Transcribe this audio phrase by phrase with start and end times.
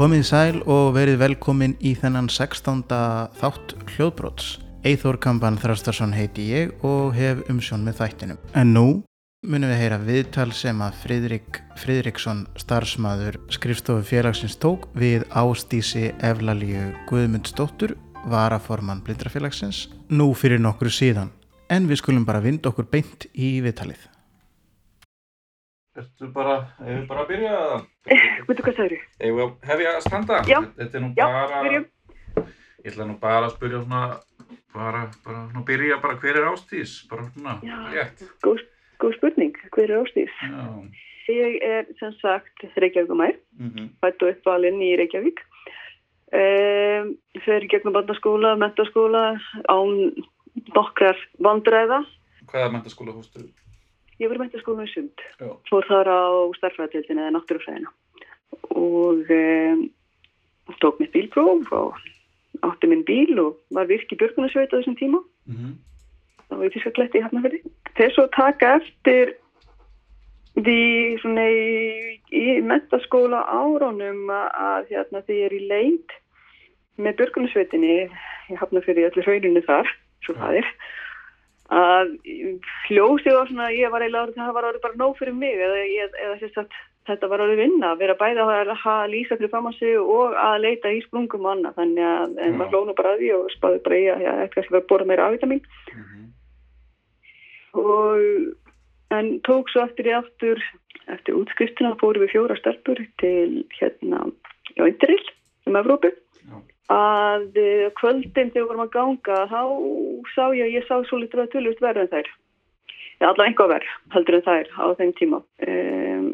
[0.00, 2.86] Komið sæl og verið velkomin í þennan 16.
[3.36, 4.54] þátt hljóðbróts.
[4.88, 8.38] Eithór Kamban Þrastarsson heiti ég og hef umsjón með þættinum.
[8.56, 8.84] En nú
[9.44, 16.94] munum við heyra viðtal sem að Fridrik Fridriksson starfsmaður skrifstofu félagsins tók við Ástísi Evlalíu
[17.10, 17.92] Guðmundsdóttur,
[18.24, 21.28] varaforman blindrafélagsins, nú fyrir nokkru síðan.
[21.68, 24.08] En við skulum bara vinda okkur beint í viðtalið.
[25.98, 27.72] Ertu bara, hefur bara að byrja að...
[28.46, 29.00] Veitu hvað sagður?
[29.18, 30.36] Hefur að hefja að standa?
[30.46, 30.58] Já.
[30.76, 31.62] Þetta er nú Já, bara...
[31.64, 31.86] byrjum.
[32.80, 34.02] Ég ætla nú bara að spyrja svona,
[34.76, 36.92] bara, bara, nú byrja bara hver er ástís?
[37.10, 37.76] Bara svona, Já.
[37.96, 38.22] rétt.
[38.46, 38.62] Góð,
[39.02, 40.36] góð spurning, hver er Ástís?
[40.46, 40.66] Já.
[41.30, 45.42] Ég er sem sagt Reykjavíkumær, Mm fætt og uppvalinn í Reykjavík.
[46.30, 49.24] Um, fer gegnum barnaskóla, mentaskóla,
[49.66, 50.14] án
[50.74, 52.04] nokkrar vandræða.
[52.46, 53.48] Hvaða mentaskóla hóstu?
[54.20, 55.50] Ég var í mentaskóla í sund, Já.
[55.70, 56.22] fór þar á
[56.58, 57.92] starfræðatildinu eða náttúrufræðina
[58.76, 59.84] og um,
[60.82, 61.96] tók mitt bílpróf og
[62.66, 65.22] átti minn bíl og var virk í björgunarsveit á þessum tíma.
[65.48, 65.78] Mm
[66.50, 67.60] þá var ég fiskakletti í Hafnarfjörði.
[67.96, 69.34] Þeir svo taka eftir
[70.58, 70.80] því
[71.22, 76.16] svona í, í mentaskóla áránum að, að hérna því ég er í leit
[77.00, 77.92] með björgunarsveitinni
[78.50, 79.94] í Hafnarfjörði, öllu hrauninu þar,
[80.26, 80.72] svo það er,
[81.70, 82.14] að
[82.88, 85.82] hljósið var svona, ég var eiginlega orðið, það var orðið bara nóg fyrir mig eða,
[85.86, 86.78] ég- eða að
[87.10, 88.72] þetta var orðið vinna, að vera bæði að,
[89.10, 92.52] lýsa fyrir fram að sig og að leita í sprungum og annað, þannig að en
[92.52, 92.56] Já.
[92.58, 95.26] maður hlónu bara að því og spáði bara í að ég ætti að bóra meira
[95.26, 96.26] A-vitamin -hmm.
[97.80, 98.18] og
[99.10, 100.62] en tók svo eftir í aftur
[101.10, 104.30] eftir útskriftina fórum við fjóra stelpur til hérna
[104.78, 105.24] á Interrail
[105.66, 106.12] um Evrópu.
[106.90, 109.60] Að eh, kvöldin þegar við vorum að ganga þá
[110.34, 112.30] sá ég að ég sá svo litur að tölvist verð en þær.
[113.20, 115.42] Eða allavega einhvað verð heldur en þær á þeim tíma.
[115.66, 116.30] Um,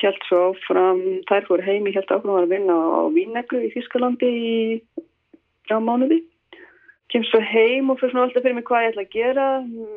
[0.00, 4.30] held svo áfram þær fóru heim, ég held áfram að vinna á Víneglu í Þískalandi
[4.30, 4.54] í
[5.66, 6.22] þrjá mánuði.
[7.12, 9.48] Kem svo heim og fyrir svona alltaf fyrir mig hvað ég ætla að gera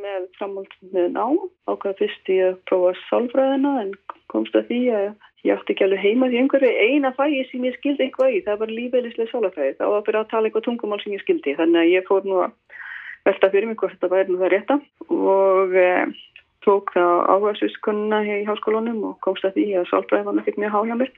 [0.03, 1.39] með framhald með nám.
[1.71, 3.95] Ákvaða fyrst ég að prófa sálfræðina en
[4.33, 5.07] komst að því að
[5.45, 8.61] ég átti ekki alveg heima því einhverju eina fæi sem ég skildi eitthvað í, það
[8.63, 11.55] var lífeylislega sálfræði þá var fyrir að tala eitthvað tungumál sem ég skildi.
[11.59, 12.55] Þannig að ég fór nú að
[13.27, 14.79] velta fyrir mig hvort þetta væri nú það rétta.
[15.13, 15.87] Og e,
[16.65, 20.79] tók það áhersluskunna í háskólanum og komst að því að sálfræði var náttúrulega mjög há
[20.89, 21.13] hjá mér.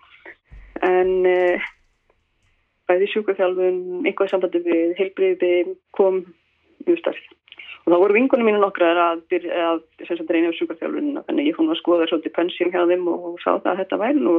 [0.90, 1.40] En e,
[2.90, 5.54] bæði sjúkaþjálfun, einhvað sambandi við heilbriði
[5.96, 6.24] kom
[6.88, 7.28] mjög starf.
[7.90, 11.56] Og þá voru vingunum mínu nokkrar að, að sagt reyna á sjúkaþjálfunina, þannig að ég
[11.58, 14.34] fór nú að skoða svolítið pensjum hjá þeim og sá það að þetta væri nú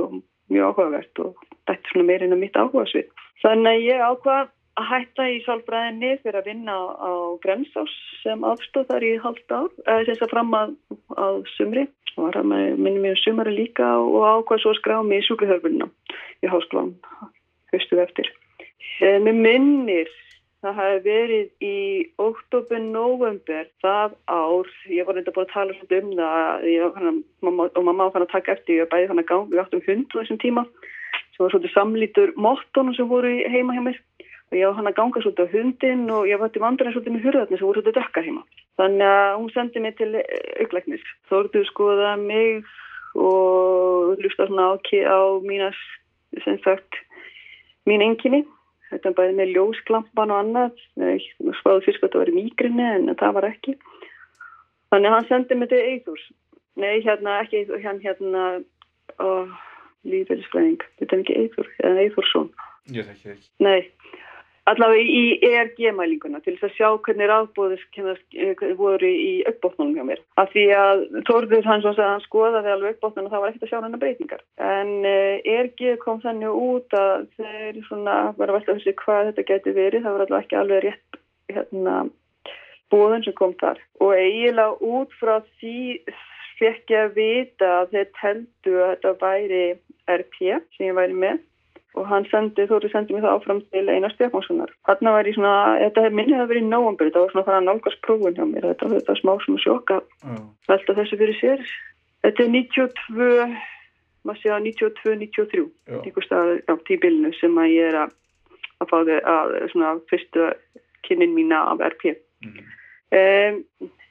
[0.54, 3.08] mjög áhugavert og þetta svona meira inn á mitt áhugasvið.
[3.42, 7.10] Þannig að ég ákvað að hætta í sálfræðinni fyrir að vinna á, á
[7.42, 10.76] Grensás sem afstóð þar í halvt ár, eða sem sagt fram að,
[11.18, 14.96] að sumri og var að minni mér um sumari líka og ákvað svo að skrá
[15.02, 15.90] mig í sjúkaþjálfunina
[16.46, 16.94] í háskólan
[17.74, 18.30] haustu eftir.
[19.00, 20.10] Eh, Mér minnir
[20.60, 21.76] það hafi verið í
[22.20, 27.20] oktober, november það ár, ég var reynda búin að tala svolítið um það ég, að,
[27.46, 29.62] mamma, og mamma var fann að taka eftir, ég var bæði fann að ganga, við
[29.64, 30.66] áttum hund á þessum tíma
[31.30, 34.00] sem var svolítið samlítur mottónum sem voru heima hjá mér
[34.50, 37.16] og ég var hann að ganga svolítið á hundin og ég var til vandurinn svolítið
[37.16, 38.44] með hurðarnir sem voru svolítið dökkar heima.
[38.80, 40.10] Þannig að hún sendi mig til
[40.64, 41.04] auklæknis.
[41.30, 42.64] Þórðu skoða mig
[43.14, 45.20] og hlusta svona á, ki- á
[47.86, 48.42] mín enginni.
[48.90, 50.84] Þetta er bæði með ljósklampan og annað.
[50.98, 51.26] Ég
[51.60, 53.76] spáði fyrst að þetta var mýgrinni en það var ekki.
[54.90, 56.24] Þannig að hann sendi mig til Eithús.
[56.80, 58.44] Nei, hérna ekki Eyþór, hann hérna
[59.20, 59.28] ó,
[60.08, 60.82] lífeyrisfræðing.
[60.98, 62.50] Þetta er ekki Eithúr, eða Eithúrsson.
[62.90, 63.50] Ég þekki það ekki.
[63.66, 63.80] Nei,
[64.70, 67.84] allavega í ERG-mælinguna til þess að sjá hvernig ráðbóðis
[68.78, 70.22] voru í uppbóknunum hjá mér.
[70.40, 73.66] Af því að Þórður hann svo að hann skoðaði alveg uppbóknunum og það var ekkert
[73.66, 74.44] að sjá hennar breytingar.
[74.70, 79.76] En ERG kom þannig út að þeir svona var að velta þessi hvað þetta geti
[79.76, 80.06] verið.
[80.06, 81.20] Það var allavega ekki alveg rétt
[81.50, 81.98] hérna
[82.90, 83.78] bóðun sem kom þar.
[84.02, 86.00] Og eiginlega út frá því
[86.60, 89.62] fekk ég að vita að þeir teldu að þetta væri
[90.10, 90.36] RP
[90.74, 91.46] sem ég væri með
[91.98, 94.72] og hann sendi, Þóri sendi mig það áfram til Einar Stefánssonar.
[94.88, 97.58] Þarna var ég svona, þetta hef minnið að vera í nóambur, þetta var svona það
[97.58, 100.40] að nálgast prófun hjá mér, þetta, þetta var smá svona sjoka, Já.
[100.70, 101.64] velta þessu fyrir sér.
[102.24, 103.30] Þetta er 92,
[104.28, 106.00] maður sé að 92, 93, Já.
[106.04, 108.18] einhver stað á tíbilinu sem að ég er að,
[108.80, 110.50] að fá þau að svona fyrstu
[111.08, 112.14] kynnin mína af RP.
[112.44, 112.76] Mm
[113.10, 113.64] Um,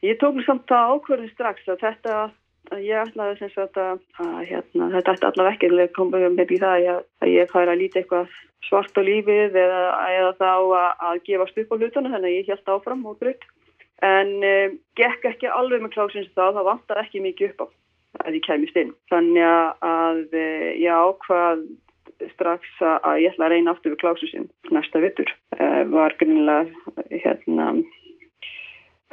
[0.03, 2.31] ég tók mér samt það ákvörðin strax að þetta að
[2.77, 6.60] ég ætlaði sem sagt að, að hérna, þetta ætti allavega ekki að koma með í
[6.62, 8.38] það að að ég færi að líta eitthvað
[8.68, 9.81] svart á lífið eða,
[10.13, 13.48] eða þá að, að gefast upp á hlutana þannig að ég held áfram og brutt
[14.06, 17.68] en um, gekk ekki alveg með klásins þá það vantar ekki mikið upp á
[18.25, 21.68] að ég kæmist inn þannig að, eh, ég ákvað
[22.33, 25.30] strax að, ég ætla að reyna aftur við klásusinn næsta vittur.
[25.56, 26.68] Uh, var grunnilega
[27.24, 27.69] hérna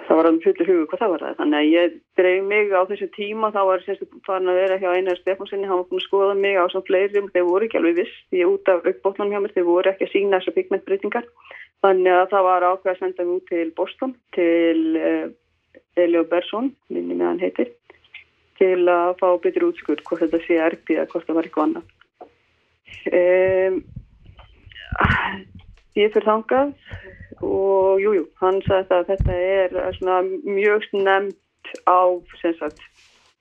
[0.04, 1.37] það var alveg fullur hugur hvað það var það.
[1.40, 4.88] Þannig að ég dreif mig á þessu tíma þá var semst farin að vera hjá
[4.93, 7.98] Einar Stefánsinni hann var búin að skoða mig á svona fleirum þeir voru ekki alveg
[8.02, 11.26] viss, ég út af aukbótlanum hjá mér þeir voru ekki að sína þessar pigmentbreytingar.
[11.84, 15.26] Þannig að það var ákveð að senda mig út til Boston til uh,
[15.96, 17.72] Elio Bersson minni með hann heitir
[18.60, 21.92] til að fá betur útskur hvort þetta sé erfið eða hvort það var eitthvað annað.
[23.16, 23.75] Um,
[25.96, 26.72] ég fyrir þangað
[27.43, 32.00] og jújú, jú, hann sagði að þetta er svona mjög snemt á,
[32.43, 32.81] sagt,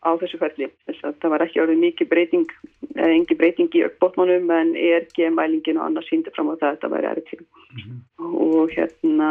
[0.03, 0.69] á þessu ferli.
[1.01, 2.55] Það var ekki orðið mikið breyting,
[2.95, 6.91] eða engi breyting í aukbótmánum en ERG-mælingin og annars síndi fram á það að þetta
[6.95, 7.39] væri erið til.
[7.45, 8.01] Mm -hmm.
[8.49, 9.29] Og hérna,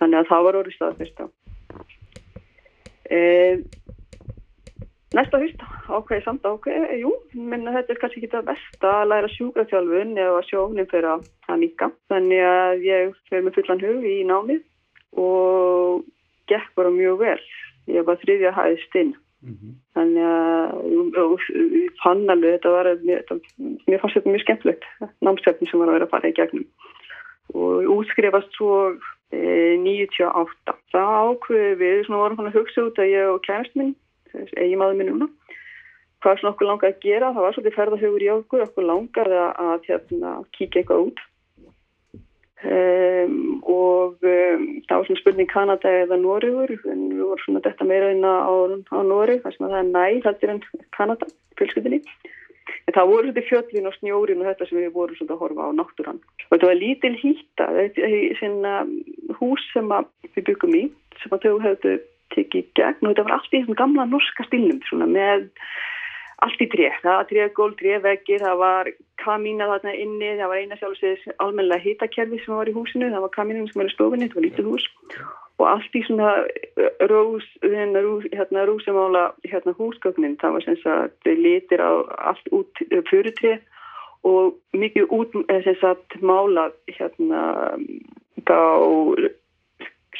[0.00, 1.26] þannig að það var orðið staðið fyrst á.
[3.12, 3.20] E,
[5.12, 5.60] Næsta haust
[5.92, 10.38] ákveði samt ákveði, jú, minna þetta er kannski ekki það best að læra sjúkraþjálfun eða
[10.48, 11.26] sjóknum fyrir að
[11.60, 11.90] nýka.
[12.12, 14.62] Þannig að ég fyrir með fullan hug í námið
[15.20, 16.04] og
[16.50, 17.40] gekk bara mjög vel.
[17.90, 19.14] Ég var þriðja hæðist inn.
[19.42, 19.72] Mm -hmm.
[19.96, 21.38] Þannig að
[21.78, 23.24] ég fann alveg þetta var, mér,
[23.88, 24.84] mér fannst þetta mjög skemmtilegt,
[25.20, 26.66] námsefni sem var að vera að fara í gegnum.
[27.52, 28.94] Og útskrifast svo
[29.32, 30.76] e, 98.
[30.92, 33.96] Það ákveði við, svona vorum hann að hugsa út að ég og kærast minn
[34.32, 35.28] eigi maður minn núna
[36.22, 39.48] hvað sem okkur langar að gera, það var svolítið ferðarhugur í okkur, okkur langar að,
[39.66, 41.22] að hérna, kíkja eitthvað út
[42.66, 43.38] um,
[43.68, 48.12] og um, það var svona spurning Kanada eða Nóriður en við vorum svona detta meira
[48.14, 50.62] inn á, á Nóri þar sem að það er næ hættir en
[50.96, 52.02] Kanada, fjölskyldinni
[52.86, 55.66] en það voru svolítið fjöllin og snjórin og þetta sem við vorum svolítið að horfa
[55.66, 56.20] á náttúran.
[56.48, 57.64] Og þetta var lítil hýta
[59.38, 59.94] hús sem
[60.34, 60.84] við byggum í
[61.22, 61.94] sem að þau hefðu
[62.34, 63.02] tekið gegn.
[63.04, 65.48] Og þetta var allt í þessum gamla norska stilnum svona, með
[66.42, 68.90] allt í tré, það var trégól, tréveggir, það var
[69.22, 73.34] kamína þarna inni, það var eina sjálfsveits almennilega hitakerfi sem var í húsinu, það var
[73.36, 74.86] kamínum sem var í stofinni, þetta var lítið hús.
[75.60, 76.32] Og allt í svona
[77.12, 78.02] rós, hérna,
[78.32, 81.92] hérna rúsamála hérna húsgögnin, það var sem sagt litir á
[82.32, 83.60] allt út fyrirtré
[84.26, 87.42] og mikið út sem sagt mála hérna
[88.50, 88.66] á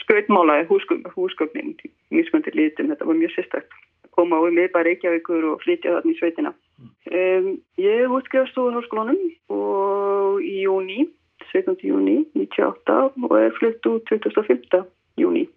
[0.03, 0.69] skautmálaði
[1.17, 1.75] húsgögnin
[2.15, 3.83] mismöndir litum, þetta var mjög sérstakt
[4.17, 7.49] koma um miðbæri Reykjavíkur og flytja þarna í sveitina um,
[7.81, 9.23] ég útskjáðst úr háskólanum
[9.57, 11.09] og í júni
[11.51, 11.81] 17.
[11.87, 14.85] júni 98 og er flytt út 25.
[15.21, 15.49] júni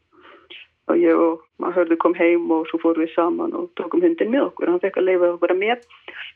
[0.85, 4.31] og ég og maður hörðu kom heim og svo fórum við saman og tókum hundin
[4.33, 5.87] með okkur hann fekk að leifa okkur að með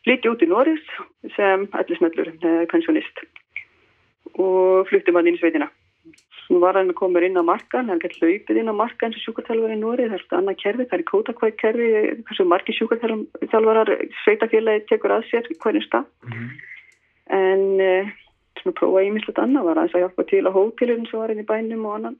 [0.07, 0.95] flytja út í Norris
[1.35, 2.31] sem allismellur,
[2.71, 3.21] pensjonist
[4.39, 5.69] og flyttum hann inn í sveitina
[6.49, 9.21] Nú var hann að koma inn á markan, hann gæti hlaupið inn á markan sem
[9.21, 11.89] sjúkarþjálfar í Nóri, það er alltaf annað kerfi, það er kótakvæð kerfi,
[12.25, 13.91] hversu margi sjúkarþjálfarar
[14.23, 16.07] sveitafélagi tekur að sér hvernig stað.
[16.25, 16.49] Mm -hmm.
[17.37, 18.09] En eh,
[18.57, 21.85] svona prófa ímislegt annað var að hjálpa til á hótelurinn sem var inn í bænum
[21.85, 22.17] og annan.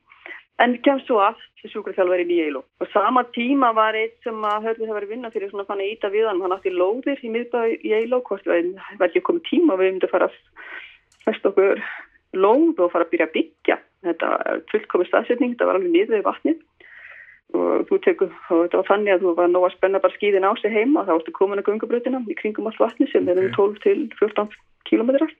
[0.61, 2.61] En kemst svo allt sem sjúkarþjálfar inn í Eilo.
[2.81, 5.91] Og sama tíma var eitt sem að hörðu það verið vinna fyrir svona fann að
[5.93, 9.43] íta við hann, hann átti lóðir í miðbæði í Eilo, hvort það var ekki komið
[9.49, 10.35] tíma við myndum að fara að
[11.25, 11.81] festa okkur
[12.33, 16.21] lóð og fara að byrja að byggja þetta var fullkomið staðsetning, þetta var alveg niður
[16.21, 16.65] í vatnið
[17.59, 20.45] og þú tekur, og þetta var þannig að þú var nóg að spenna bara skýðin
[20.45, 23.33] á sig heima þá ertu komin að gungabröðina í kringum allt vatni sem okay.
[23.33, 24.51] er um 12 til 14
[24.89, 25.33] kílometrar,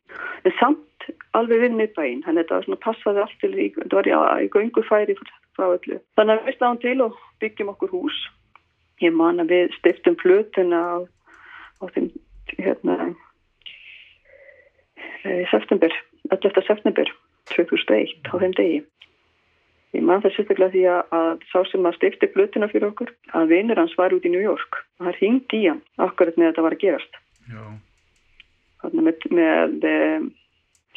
[0.46, 4.00] en samt alveg við miðbæinn, þannig að þetta var svona passaði allt til, í, þetta
[4.00, 5.16] var í, í gungufæri
[5.58, 6.02] frá öllu.
[6.18, 8.20] Þannig að við stáðum til og byggjum okkur hús
[9.04, 10.98] ég man að við stiftum flötuna á,
[11.82, 12.10] á þeim
[12.58, 12.98] hérna
[15.30, 15.94] í september,
[16.32, 16.64] 11.
[16.68, 17.12] september
[17.56, 18.80] 2001 á þeim degi.
[19.98, 23.54] Ég man það sérstaklega því að, að sá sem að stifti blötuna fyrir okkur að
[23.56, 26.52] vinnur hans var út í New York og það hringdi í hann akkurat með að
[26.52, 27.18] þetta var að gerast.
[27.50, 27.64] Já.
[28.84, 29.96] Þannig með, með e,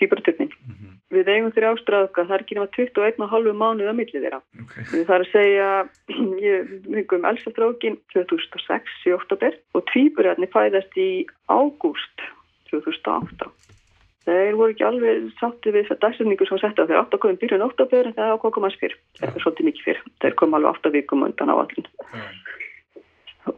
[0.03, 0.53] týparatöfning.
[0.53, 0.99] Mm -hmm.
[1.13, 4.43] Við eigum þeirra ástráðuka, það er ekki náma 21,5 mánuð að millið þeirra.
[4.63, 4.85] Okay.
[4.93, 5.71] Það er að segja,
[6.51, 11.11] ég hengum elsa strákin 2006 í oktober og týpurarni fæðast í
[11.49, 12.29] ágúst
[12.71, 13.51] 2008.
[14.23, 17.65] Þeir voru ekki alveg sátti við þessar dagsetningu sem setta þeir átt að koma byrjun
[17.67, 18.97] óttaböður en það er ákvað komast fyrr.
[19.19, 20.01] Það er svolítið mikið fyrr.
[20.23, 21.89] Þeir koma alveg átt að vikum undan á allin.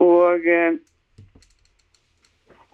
[0.00, 0.72] Og, eh,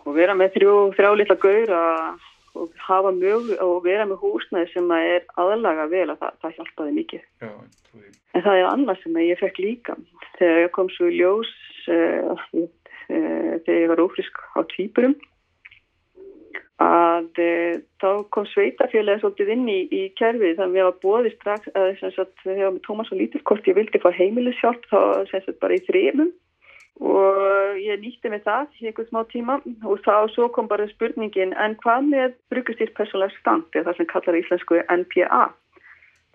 [0.06, 4.94] og vera með þrjú, þrjá litla gaur og hafa mjög og vera með húsnæði sem
[4.94, 7.24] er aðlaga vel að það, það hjálpaði mikið.
[7.42, 7.50] Já,
[8.34, 9.96] en það er annað sem ég fekk líka.
[10.38, 11.50] Þegar ég kom svo í ljós
[11.90, 12.70] uh, uh,
[13.10, 15.18] þegar ég var ófrisk á tvíburum
[16.80, 17.52] að e,
[18.00, 21.88] þá kom sveitafélagi svolítið inn í, í kerfið þannig að við hafa bóðið strax að
[21.90, 25.84] við hefum með Tómas og Lítilkort ég vildi fá heimilishjálp þá sem sagt bara í
[25.84, 26.30] þrejum
[27.00, 29.58] og ég nýtti mig það í einhvern smá tíma
[29.88, 34.40] og þá svo kom bara spurningin en hvað með brugustýrt persónlega stand það sem kallar
[34.40, 35.44] íslensku NPA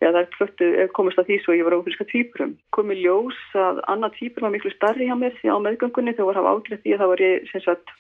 [0.02, 4.46] þegar það komist að því svo ég var ófríska týpurum komið ljós að annað týpur
[4.46, 7.14] var miklu starri hjá mér því á meðgöngunni þegar var hafa ágrið því að það
[7.14, 7.96] var ég sem sagt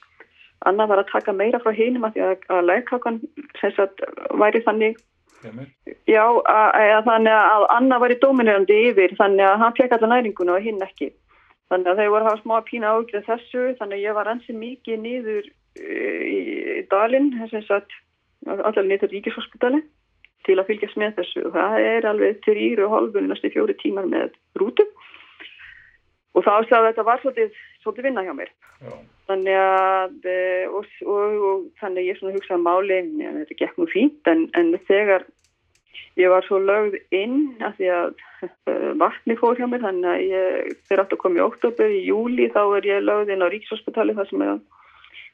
[0.69, 4.05] annað var að taka meira frá hinum að því að, að sagt
[4.41, 4.97] væri þannig.
[6.09, 10.55] Já að, að þannig að annað væri dominerandi yfir þannig að hann fekk allar næringuna
[10.55, 11.11] og hinn ekki.
[11.69, 14.55] Þannig að þau voru að hafa smá pína ágjörð þessu, þannig að ég var ansi
[14.57, 17.95] mikið nýður í dalinn, þess að
[18.45, 19.81] allar nýttur ríkishospitali
[20.45, 21.45] til að fylgjast með þessu.
[21.55, 24.89] Það er alveg til íru og hálfun næstu fjóri tímar með rútum
[26.35, 28.51] og þá sagði að þetta var svolítið, svolítið vinna hjá mér.
[28.83, 28.95] Já.
[29.25, 30.27] Þannig að,
[30.77, 34.75] og, og, og þannig ég svona hugsaði máli, ja, þetta gekk nú fínt, en, en
[34.85, 35.25] þegar
[36.15, 38.13] Ég var svo lögð inn að því að
[38.47, 42.05] uh, vatni fór hjá mér þannig að ég fyrir aftur að koma í oktober í
[42.07, 44.45] júli þá er ég lögð inn á Ríkshospitali þar sem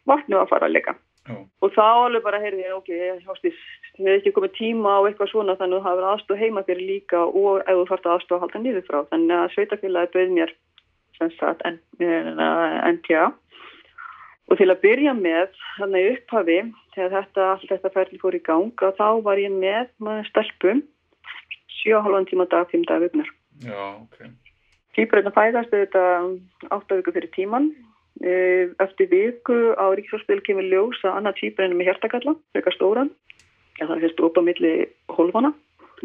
[0.09, 0.95] vatni var að fara að leika
[1.29, 1.43] oh.
[1.61, 5.57] og þá alveg bara heyrði ég ok, ég hef ekki komið tíma á eitthvað svona
[5.59, 8.49] þannig að það verður aðstof heima fyrir líka og ef þú þarfst að aðstofa
[11.37, 13.29] sagt NTA
[14.51, 16.57] Og til að byrja með, þannig upphafi,
[16.91, 20.81] þegar þetta, allt þetta ferli fór í gang, þá var ég með maður stelpum
[21.77, 23.29] 7,5 tíma dag, 5 dag vögnar.
[23.63, 24.17] Já, ok.
[24.97, 26.03] Týpurinn að fæðast þetta
[26.67, 27.71] 8 viku fyrir tíman.
[28.19, 28.33] E,
[28.83, 33.13] eftir viku á Ríksvarspil kemur ljós að annað týpurinn er með hjertakalla, eitthvað stóran.
[33.79, 34.73] Það er fyrst upp á milli
[35.15, 35.53] hólfana.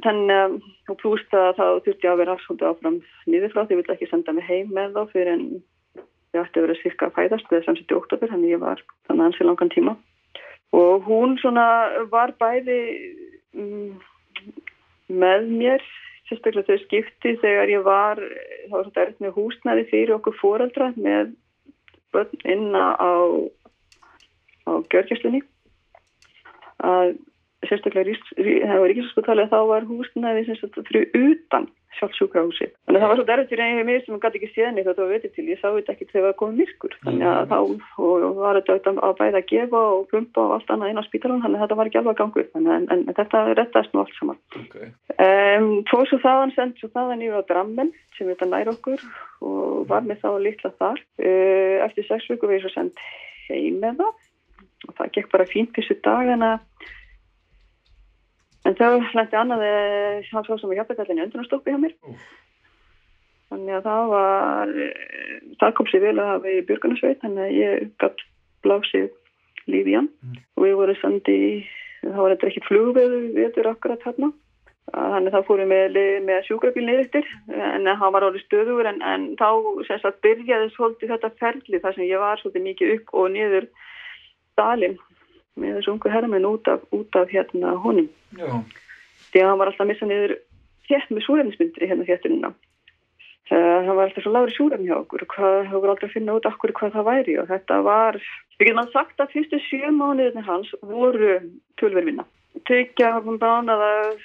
[0.05, 0.61] Þannig
[0.91, 3.95] að pluss það þá þurfti ég að vera svolítið áfram niður frá því ég vil
[3.95, 5.45] ekki senda mig heim með þá fyrir en
[6.37, 9.29] ég ætti að vera cirka að fæðast við samsett í oktober, þannig ég var þannig
[9.29, 9.95] ansi langan tíma.
[10.77, 11.67] Og hún svona
[12.13, 12.81] var bæði
[13.57, 13.97] um,
[15.09, 15.87] með mér
[16.29, 20.91] sérstaklega þau skipti þegar ég var þá var þetta erft með húsnæði fyrir okkur foreldra
[20.99, 21.33] með
[22.15, 23.15] börn inna á
[24.67, 25.43] á gjörgjastunni
[26.83, 27.15] að
[27.71, 32.69] sérstaklega ríkishospitali þá var húsnæði sérstaklega fyrir utan sjálfsjúkrahúsi.
[32.87, 34.89] Þannig að það var svo derfið til einhverjum mér sem hann gæti ekki séð neitt
[34.91, 35.45] og það var vetið til.
[35.51, 36.97] Ég sá þetta ekki þegar það var komið myrkur.
[37.05, 37.57] Þannig að þá
[38.07, 41.43] og var þetta að bæða að gefa og pumpa og allt annað inn á spítalan.
[41.45, 42.59] Þannig að þetta var ekki alveg að ganga upp.
[42.61, 44.43] En, en, en þetta rettaðist nú allt saman.
[44.63, 44.91] Okay.
[45.17, 49.09] Um, Fóð svo þaðan sendt svo þaðan yfir á Drammen sem þetta nær okkur
[49.47, 51.03] og var með þá litla þar.
[51.23, 53.09] Uh, eftir sex viku við svo sendt
[53.49, 54.23] heim með það
[54.87, 57.06] og það gekk bara fínt þessu dagana En
[58.75, 59.71] þá hlætti annaði
[60.33, 61.95] hans svo sem var hjálpetallinu öndunarstoppi hjá mér.
[62.09, 62.25] Úf.
[63.47, 64.73] Þannig að það var,
[65.61, 68.25] það kom sér vel að hafa í björgunarsveit, þannig að ég gætt
[68.67, 69.07] blásið
[69.71, 70.09] lífi í hann.
[70.25, 70.41] Mm.
[70.57, 71.37] Og við vorum sandi,
[72.03, 74.33] það var eitthvað ekkert flugveðu viður akkurat hérna.
[74.97, 75.97] Þannig að þá fórum við
[76.27, 79.49] með sjúkrabíl niður en hann var orðið stöður en, en þá
[79.89, 83.67] sem sagt byrjaði svolítið þetta ferli þar sem ég var svolítið mikið upp og niður
[84.59, 84.95] dalinn
[85.57, 88.09] með þessu ungu herramenn út af, út af hérna honum.
[88.37, 88.51] Já.
[89.33, 90.35] Því að hann var alltaf að missa niður
[90.91, 92.53] hétt með súrefnismyndri hérna héttunina.
[93.47, 96.35] Uh, hann var alltaf svo lári súrefni hjá okkur og hann voru aldrei að finna
[96.35, 98.19] út okkur hvað það væri og þetta var,
[98.59, 101.37] við getum að sagt að fyrstu sjö mánuðinni hans voru
[101.79, 102.27] tölvervinna.
[102.67, 104.17] Tökja hann bán að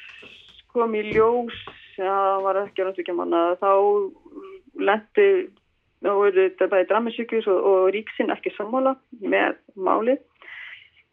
[0.73, 1.57] kom í ljós,
[1.99, 3.71] það var ekki náttúrulega manna, þá
[4.89, 5.29] lendi,
[6.01, 10.23] þá voru þetta bæði dramisjúkjus og, og ríksinn ekki sammála með málið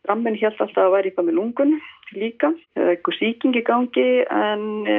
[0.08, 1.74] Rammen held alltaf að það væri eitthvað með lungun
[2.16, 4.98] líka, eða eitthvað síking í gangi en e,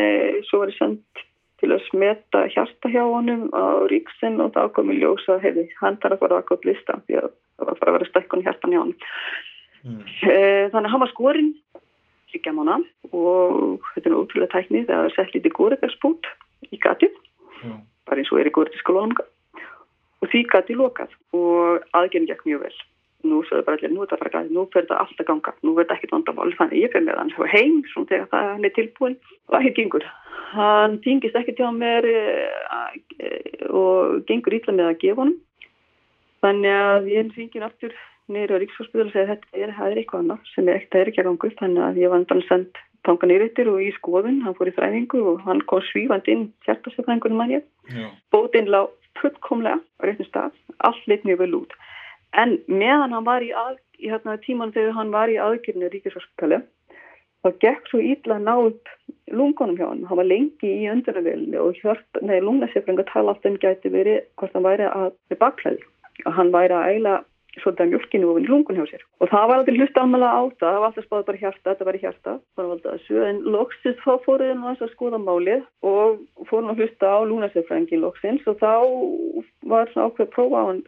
[0.49, 1.23] svo var ég sendt
[1.59, 5.97] til að smeta hjarta hjá honum á ríksinn og þá kom ég ljósa hefði hann
[6.03, 8.75] þarf að fara að gott lista því að það var bara að vera stekkun hjartan
[8.75, 9.09] hjá honum.
[9.79, 9.99] Mm.
[10.05, 10.37] E,
[10.71, 11.51] þannig að hann var skorinn
[12.33, 12.77] líka mána
[13.09, 16.31] og þetta er útrúlega tækni þegar það er sett lítið góriðarspút
[16.69, 17.19] í gatið,
[17.63, 17.81] mm.
[18.07, 19.19] bara eins og er í góriðarskólanum
[20.19, 22.75] og því gatið lokað og aðgjörn gekk mjög vel
[23.23, 25.27] nú svo er bara allir, nú er þetta bara gæði, nú fyrir þetta allt að
[25.27, 28.67] ganga, nú verður þetta ekkert vandamál, þannig ég fyrir með hann heim, svona þegar það
[28.67, 29.17] er tilbúin
[29.49, 30.05] og ekki gengur.
[30.53, 32.19] Hann týngist ekki til mér e,
[33.69, 35.39] og gengur ítla með að gefa honum,
[36.45, 37.97] þannig að ég fengið aftur
[38.29, 41.29] neyru á Ríksfjórnspíðal og segja þetta er, er eitthvað annað sem er ekkert, ekki að
[41.29, 44.71] ganga upp, þannig að ég var bara sendt tanga nýröyttir og í skoðun, hann fór
[44.71, 47.69] í þræfingu og hann kom svífand inn hjartasefræðingunum að ég,
[48.31, 51.77] bótinn lág fullkomlega á réttum stað, allt leitt mjög vel út
[52.37, 56.61] En meðan hann var í, að, hérna, tíman þegar hann var í aðgjörnu ríkisvarskali
[57.39, 58.91] þá gekk svo ítla að ná upp
[59.31, 60.03] lungunum hjá hann.
[60.09, 61.79] Hann var lengi í öndunarvelinu og
[62.19, 65.85] lungnasefringa tala alltaf um gæti verið hvort hann væri að við baklæði
[66.27, 67.15] og hann væri að ægla
[67.59, 69.03] svolítið að mjölkinu ofin lungun hjá sér.
[69.19, 71.87] Og það var aldrei hlusta almæla á það, það var alltaf spáð bara hjarta, þetta
[71.87, 76.21] var í hjarta, bara valda þessu, en loksist þá fóruði hann að skoða málið og
[76.51, 78.73] fóruði að hlusta á lúnasefrængin loksins og þá
[79.73, 80.83] var svona ákveð að prófa á hann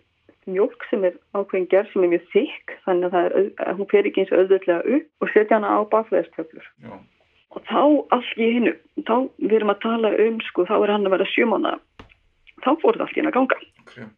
[0.50, 4.08] mjölk sem er ákveðin gerð sem er mjög þykk, þannig að, er, að hún fer
[4.10, 6.70] ekki eins auðvöldlega upp og setja hana á bakveðstöflur.
[6.86, 6.96] Já.
[7.52, 7.82] Og þá
[8.16, 8.74] allt í hinnu,
[9.08, 11.76] þá við erum að tala um, sko, þá er hann að vera sjömána,
[12.64, 13.62] þá fór þetta allt í henn að ganga.
[13.84, 14.10] Okay.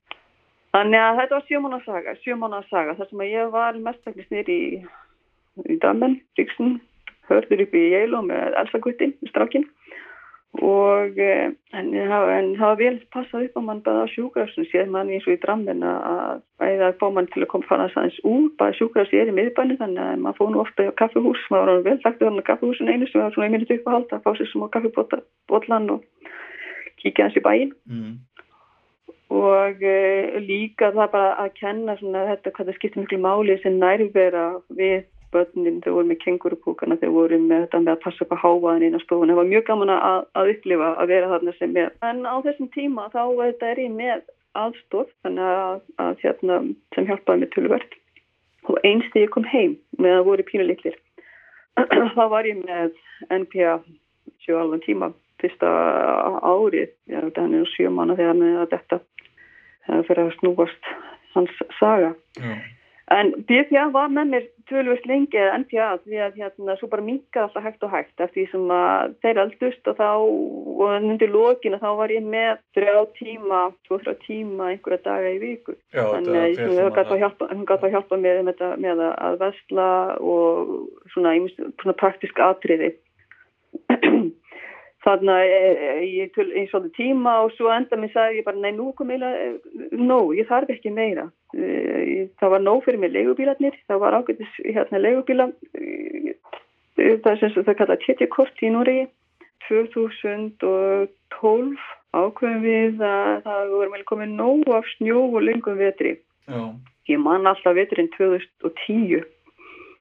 [0.74, 4.58] Þannig að þetta var sjömána saga, sjömána saga, þar sem að ég var mestaklis nýri
[4.58, 4.82] í,
[5.70, 6.78] í Damen, Ríksun,
[7.30, 9.68] hörður upp í Jæló með Elsa Gutti, strákinn
[10.62, 15.26] og en það var vel passað upp að mann bæða á sjúkrafsinu séð mann eins
[15.26, 18.54] og í drammin að bæða að fá mann til að koma fara aðeins út.
[18.62, 21.88] Bæða sjúkrafsi er í miðbæni þannig að maður fóð nú ofta á kaffehús maður var
[21.88, 24.52] vel hann á kaffehúsin einu sem var svona einminnit upp að halda að fá sér
[24.52, 26.06] sem á kaffebotlan og
[27.02, 28.14] kíkja hans í bæin mm.
[29.34, 29.98] og e,
[30.46, 35.02] líka það bara að kenna svona þetta hvað það skiptir miklu máli sem nærvera við
[35.34, 38.86] börnin, þau voru með kengurupúkana, þau voru með þetta með að passa upp að háaðin
[38.88, 39.32] inn á stofun.
[39.32, 41.92] Það var mjög gaman að, að upplifa að vera þarna sem er.
[42.10, 43.22] En á þessum tíma þá
[43.70, 44.24] er ég með
[44.64, 46.60] aðstof þannig að, að hérna,
[46.96, 47.98] sem hjálpaði mig tölvert.
[48.70, 51.00] Og einstu ég kom heim með að voru pínuliklir.
[52.18, 52.94] þá var ég með
[53.34, 53.80] NPA
[54.44, 55.12] sjó alveg tíma
[55.42, 55.70] fyrsta
[56.46, 59.00] árið, þetta er sjö manna þegar með að þetta
[60.08, 60.94] fyrir að snúast
[61.34, 62.14] hans saga.
[62.40, 62.54] Já.
[63.12, 67.44] En BPA var með mér tölvist lengi eða NPA því að hérna svo bara minkaði
[67.44, 71.80] alltaf hægt og hægt eftir því sem að þeir aldust og þá og undir lókinu
[71.82, 75.76] þá var ég með þrjá tíma, tvo þrjá tíma einhverja daga í viku.
[75.92, 76.64] Já, Þannig að
[77.52, 79.90] hún gæti að hjálpa með, með, með að vesla
[80.24, 80.74] og
[81.12, 81.36] svona,
[81.84, 82.94] svona praktisk atriði.
[85.04, 88.72] Þannig að ég töl eins og tíma og svo enda mér sagði ég bara nei
[88.72, 89.58] nú kom eiginlega,
[90.00, 91.28] nóg, ég þarf ekki meira.
[91.54, 95.46] Það var nóg fyrir mig leigubílarnir, það var ágætis hérna leigubíla,
[96.98, 99.00] það er sem það kallað tétjakort í Núri,
[99.68, 101.78] 2012
[102.14, 106.12] ákveðum við að það voru meðal komið nóg af snjó og lengum vetri.
[106.50, 106.64] Já.
[107.10, 109.24] Ég man alltaf veturinn 2010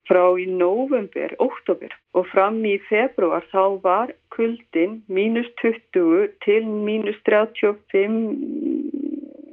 [0.09, 7.19] frá í november, oktober og fram í februar þá var kuldin mínus 20 til mínus
[7.29, 9.02] 35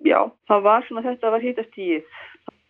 [0.06, 2.04] já, það var svona þetta var hýtastíð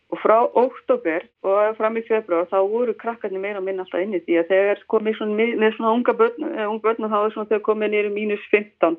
[0.10, 4.22] og frá oktober og fram í februar þá voru krakkarnir meira að minna alltaf inni
[4.26, 7.68] því að þegar komið svona, með svona unga börn, unga börn þá er svona þegar
[7.68, 8.98] komið nýru mínus 15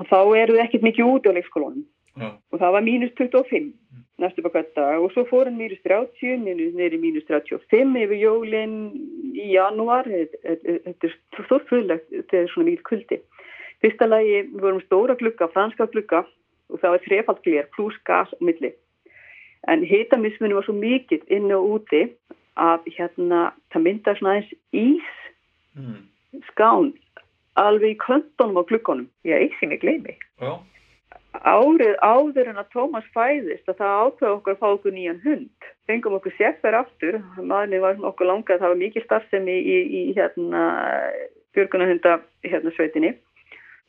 [0.00, 1.86] og þá eru þið ekkert mikið út á leikskólunum
[2.20, 2.30] ja.
[2.52, 3.72] og það var mínus 25
[4.20, 6.44] næstu dag og svo fór hann mínus 30,
[6.76, 8.76] neyri mínus 35 yfir jólinn
[9.32, 11.14] í janúar, þetta er
[11.46, 13.20] stórfröðlegt, þetta er svona mjög kuldi.
[13.80, 16.26] Fyrsta lagi vorum stóra glukka, franska glukka
[16.70, 18.72] og það var þrefald glér pluss gas og milli.
[19.68, 22.06] En hitamismunum var svo mikill inn og úti
[22.60, 25.12] að hérna það mynda svona aðeins ís
[25.76, 26.00] mm.
[26.52, 26.92] skán
[27.60, 29.08] alveg í klöndunum á glukkonum.
[29.28, 30.16] Ég eisi mig gleymi.
[30.40, 30.58] Já
[31.38, 35.68] árið áður en að Tómas fæðist að það ákveða okkur að fá okkur nýjan hund
[35.86, 40.14] fengum okkur sérfer aftur maðurinn var okkur langað, það var mikið starfsemi í, í, í
[40.18, 40.64] hérna
[41.54, 43.14] björgunahunda hérna sveitinni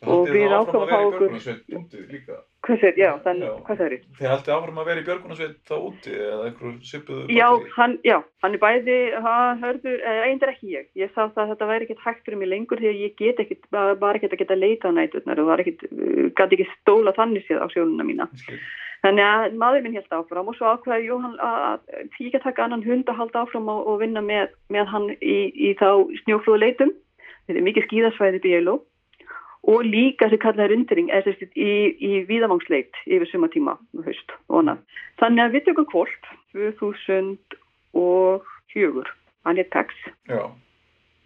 [0.06, 1.30] og við ákveðum að fá okkur
[2.82, 3.54] sér, já, þannig, já.
[3.68, 7.48] hvað sér Þið haldið áfram að vera í björgunarsveit þá úti eða einhverju sypuðu já
[7.76, 10.86] hann, já, hann er bæði hann hörður, eindir ekki ég.
[11.00, 13.42] Ég sá það að þetta væri ekkert hægt fyrir mig lengur því að ég get
[13.44, 15.84] ekkert, bara ekkert að geta leita næturnar og það er ekkert,
[16.40, 18.30] gæti ekki stóla þannig séð á sjónuna mína.
[18.40, 18.60] Skil.
[19.02, 21.80] þannig að maður minn held áfram og svo ákveði Jóhann að
[22.22, 25.74] að taka annan hund að halda áfram og, og vinna með, með hann í, í
[25.80, 26.94] þá snjóflóðleitum.
[27.48, 28.91] Þetta er mikið skíðasvæði bíló og
[29.86, 31.14] líka sem kallaði rundring í,
[31.94, 34.32] í víðavangsleit yfir sumatíma haust,
[35.22, 36.24] þannig að við tökum kvolp
[36.56, 39.12] 2004
[39.46, 39.94] hann er Tex
[40.30, 40.50] Já.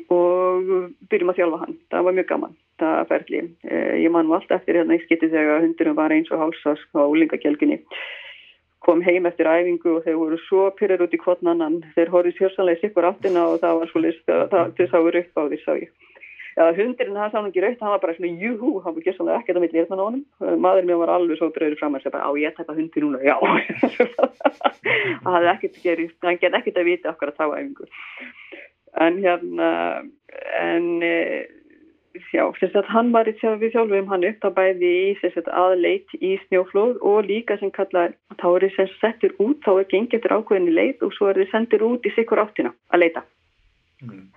[0.10, 1.80] og byrjum að þjálfa hann.
[1.92, 3.42] Það var mjög gaman, það ferli.
[3.68, 7.04] Eh, ég man alltaf eftir hérna í skiti þegar hundurum var eins og hálsast á
[7.04, 7.82] lingakjölginni
[8.86, 12.84] kom heim eftir æfingu og þeir voru svo pyrrir út í kvotnannan þeir horfið sjálfsannlega
[12.84, 15.90] sikkur áttina og það var svo list að það sáur upp á því sá ég
[16.56, 19.42] Já, hundurinn hann sá hann ekki raukt, hann var bara svona júhú, hann var gessanlega
[19.42, 20.22] ekkert að milli hérna á honum.
[20.40, 23.20] Maðurinn mér var alveg svo dröður fram að segja bara á ég tæpa hundi núna,
[23.20, 23.36] já.
[26.24, 27.90] hann get ekkert að vita okkar að tá æfingu.
[29.04, 29.70] En hérna,
[30.62, 30.88] en
[32.32, 36.38] já, þess að hann var við þjálfum hann upp að bæði í sagt, aðleit í
[36.46, 38.08] snjóflóð og líka sem kalla,
[38.40, 41.84] þið sem settur út, þá er gengið eftir ákveðinni leit og svo er þið sendir
[41.84, 43.28] út í sikkur áttina að leita.
[44.06, 44.35] Mm.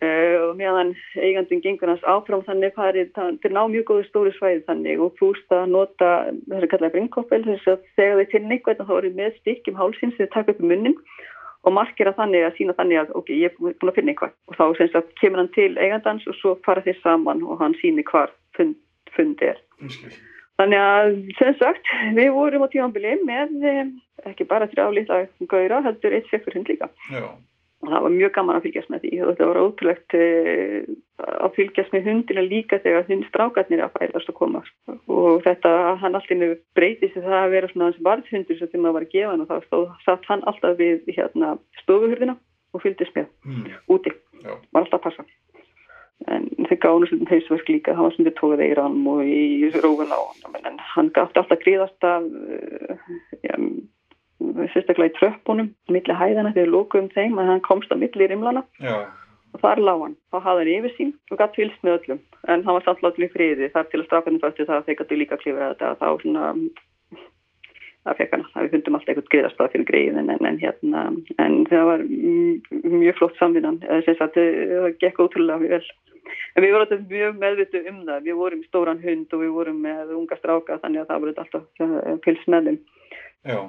[0.00, 3.10] Uh, og meðan eigandin gengur hans áfram þannig farið,
[3.42, 6.08] þeir ná mjög góðu stóri svæði þannig og fúst að nota
[6.48, 10.16] þess að kallaði bringkoppel þess að þegar þeir finna eitthvað þá eru með stykkim hálsins
[10.16, 10.96] þegar þeir taka upp í munnin
[11.68, 14.56] og markera þannig að sína þannig að ok, ég er búin að finna eitthvað og
[14.56, 18.06] þá semst að kemur hann til eigandans og svo fara þeir saman og hann síni
[18.08, 18.80] hvar fund,
[19.12, 19.60] fund er.
[20.60, 23.84] Þannig að sem sagt við vorum á tímanbili með eh,
[24.32, 26.88] ekki bara þrjá lítla gauðra heldur eitt sekkur hund líka.
[27.12, 27.28] Já.
[27.80, 29.10] Og það var mjög gaman að fylgjast með því.
[29.24, 30.88] Og þetta var ótrúlegt eh,
[31.40, 34.60] að fylgjast með hundina líka þegar hundstrákarnir að færast að koma.
[35.08, 39.06] Og þetta, hann alltaf breytist það að vera svona hans varðhundur sem þeim að var
[39.06, 39.46] að gefa hann.
[39.46, 42.36] Og þá satt hann alltaf við hérna, stofuhurðina
[42.76, 43.70] og fylgdist með Mm.
[43.88, 44.12] úti,
[44.44, 44.52] Já.
[44.72, 45.24] var alltaf að passa.
[46.28, 47.94] En þeir gáðu svona hausverk líka.
[47.96, 50.20] Hann var svona tókað eirann og í rófun á
[50.94, 52.96] hann gátti alltaf gríðast af uh,
[53.42, 53.56] ja,
[54.74, 59.06] sérstaklega í tröppunum milli hæðana þegar lókuðum þeim að hann komst á milli rimlana Já.
[59.54, 62.64] og þar lág hann, þá hafði hann yfir sín og gætt fylgst með öllum, en
[62.66, 65.20] hann var samt látið í friði þar til að strákarnir fætti það að þeir gættu
[65.20, 66.52] líka klifra þetta þá svona
[68.06, 71.02] það fekk hann, við fundum alltaf eitthvað greiðastað fyrir greiðin en, en hérna
[71.42, 73.80] en það var mjög flott samvinnan.
[74.06, 75.82] Sagt, eh, það gekk ótrúlega vel.
[76.54, 78.26] En við vorum alltaf mjög meðvitu um það.
[78.26, 81.34] Við vorum í stóran hund og við vorum með unga stráka þannig að það voru
[81.44, 82.80] alltaf eh, þeim.
[83.50, 83.60] Já.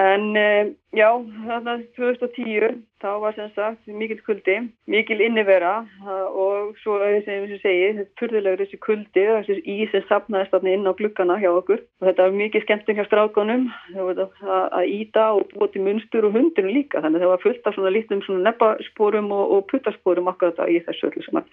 [0.00, 1.08] En uh, já,
[1.44, 4.54] þarna 2010 þá var sem sagt mikil kuldi,
[4.88, 5.72] mikil innivera
[6.06, 10.88] og svo sem ég segi, þetta fyrðulegur þessi kuldi, þessi ís sem sapnaðist þarna inn
[10.88, 11.82] á glukkana hjá okkur.
[12.00, 16.36] Og þetta var mikið skemmtum hjá þetta að- að íta og búa til munstur og
[16.38, 20.32] hundinu líka, þannig að það var fullt af svona lítum svona nebbasporum og, og puttasporum
[20.32, 21.48] okkur þetta í þessu öllu saman.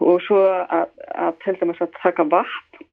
[0.00, 2.86] Og svo að, að heldur maður að taka vatn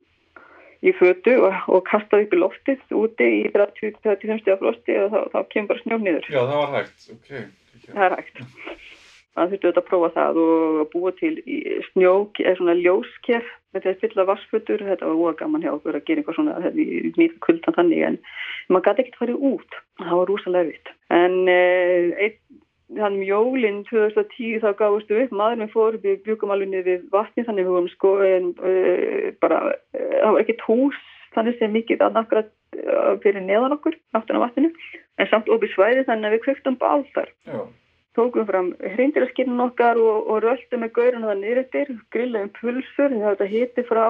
[0.86, 5.20] í fötu og, og kasta upp í loftið úti í 30-35 stiga frosti og þá,
[5.34, 6.30] þá kemur bara snjóf niður.
[6.30, 7.08] Já, það var hægt.
[7.16, 7.32] Ok.
[7.88, 8.44] Það er hægt.
[9.38, 11.58] Það þurftu auðvitað að prófa það og búa til í
[11.92, 14.86] snjó, eða svona ljósker með því að fylla vassfötur.
[14.88, 18.06] Þetta var óa gaman hjá okkur að gera eitthvað svona þetta í nýtt kuldan þannig
[18.08, 18.18] en
[18.74, 19.78] maður gæti ekkert farið út.
[20.02, 20.94] Það var rúsalega vitt.
[21.14, 22.64] En eh, einn
[22.96, 27.08] hann um jólinn 2010 þá gáðustu upp, maður með fór við byggum alveg niður við
[27.12, 31.02] vatni þannig við vorum sko en, uh, bara, uh, það var ekkert hús
[31.36, 34.72] þannig sem mikið að nakkurat uh, fyrir neðan okkur, á vatninu
[35.20, 37.60] en samt opið svæði þannig að við kvöktum bál þar Já.
[38.18, 43.28] tókum fram hreindilaskinn okkar og, og röltum með gaurinu það niður eftir, grillaðum pulsur, það
[43.28, 44.06] þetta hiti frá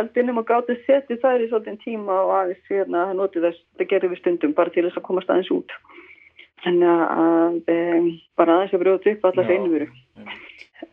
[0.00, 3.92] eldinum og gáttum setið þær í svolítið tíma og aðeins hérna það notið þess, það
[3.92, 5.76] gerðum við stundum bara til þess að komast aðeins út.
[6.64, 9.48] Þannig að um, bara aðeins að brjóta upp alla Já.
[9.50, 9.88] hreinumuru.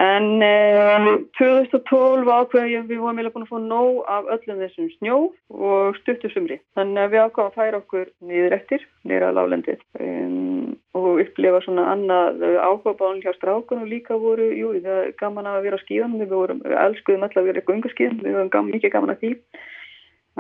[0.01, 1.07] En um,
[1.37, 5.17] 2012 ákveðum við vorum eiginlega búin að fá nóg af öllum þessum snjó
[5.51, 6.59] og stuttu sumri.
[6.77, 11.63] Þannig að við ákveðum að færa okkur niður eftir, niður að lálendið um, og upplefa
[11.65, 16.23] svona annað ákveðbáðan hjá strákunum líka voru, jú, það er gaman að vera á skíðanum,
[16.23, 19.23] við vorum, við elskuðum alltaf að vera í gungaskíðan, við vorum gaman, mikið gaman að
[19.23, 19.33] því.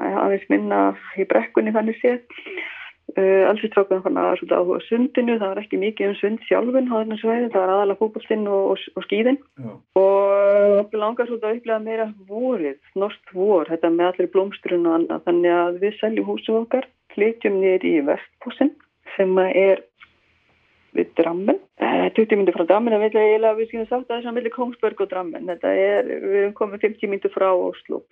[0.01, 0.83] Aðeins minna
[1.19, 2.23] í brekkunni þannig séð.
[3.11, 6.43] Uh, alls við strákunum fann að svolítið áhuga sundinu, það var ekki mikið um sund
[6.47, 9.71] sjálfun á þennan svæði, það var aðalega fókbaltinn og, og, og skíðin Já.
[9.99, 14.95] og okkur langar svolítið að upplega meira vorið, norskt vor, þetta með allir blómstrun og
[14.95, 18.71] annað, þannig að við seljum húsum okkar, flytjum niður í Vestfossin
[19.17, 19.83] sem að er
[20.95, 24.07] við Drammen, eh, 20 minnir frá Drammen, það vil ég eiginlega að við skilum sagt
[24.07, 27.49] að er saman millir Kongsberg og Drammen, þetta er, við erum komið 50 minnir frá
[27.51, 28.05] Oslo,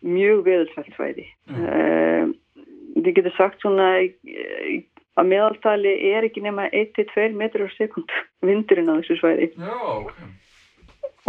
[0.00, 1.28] mjög veðursvælt svæði.
[1.52, 1.68] Já.
[1.68, 2.34] Uh,
[2.96, 4.84] við getum sagt svona eh,
[5.16, 8.12] að meðaltali er ekki nema 1-2 metrar á sekund
[8.44, 10.14] vindurinn á þessu svæði Já, ok.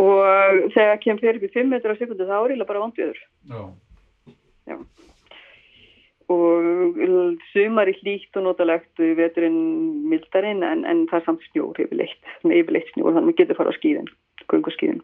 [0.03, 3.21] og þegar kemur fyrir upp í 5 metrar á sekundu þá er eiginlega bara vandviður
[3.47, 3.62] Já.
[6.36, 9.60] og sumar í hlýtt og notalegt veturinn
[10.12, 13.71] mildarinn en, en það er samt snjór yfirleitt, yfirleitt snjór þannig að maður getur fara
[13.71, 14.12] á skíðin,
[14.51, 15.03] gungaskíðin.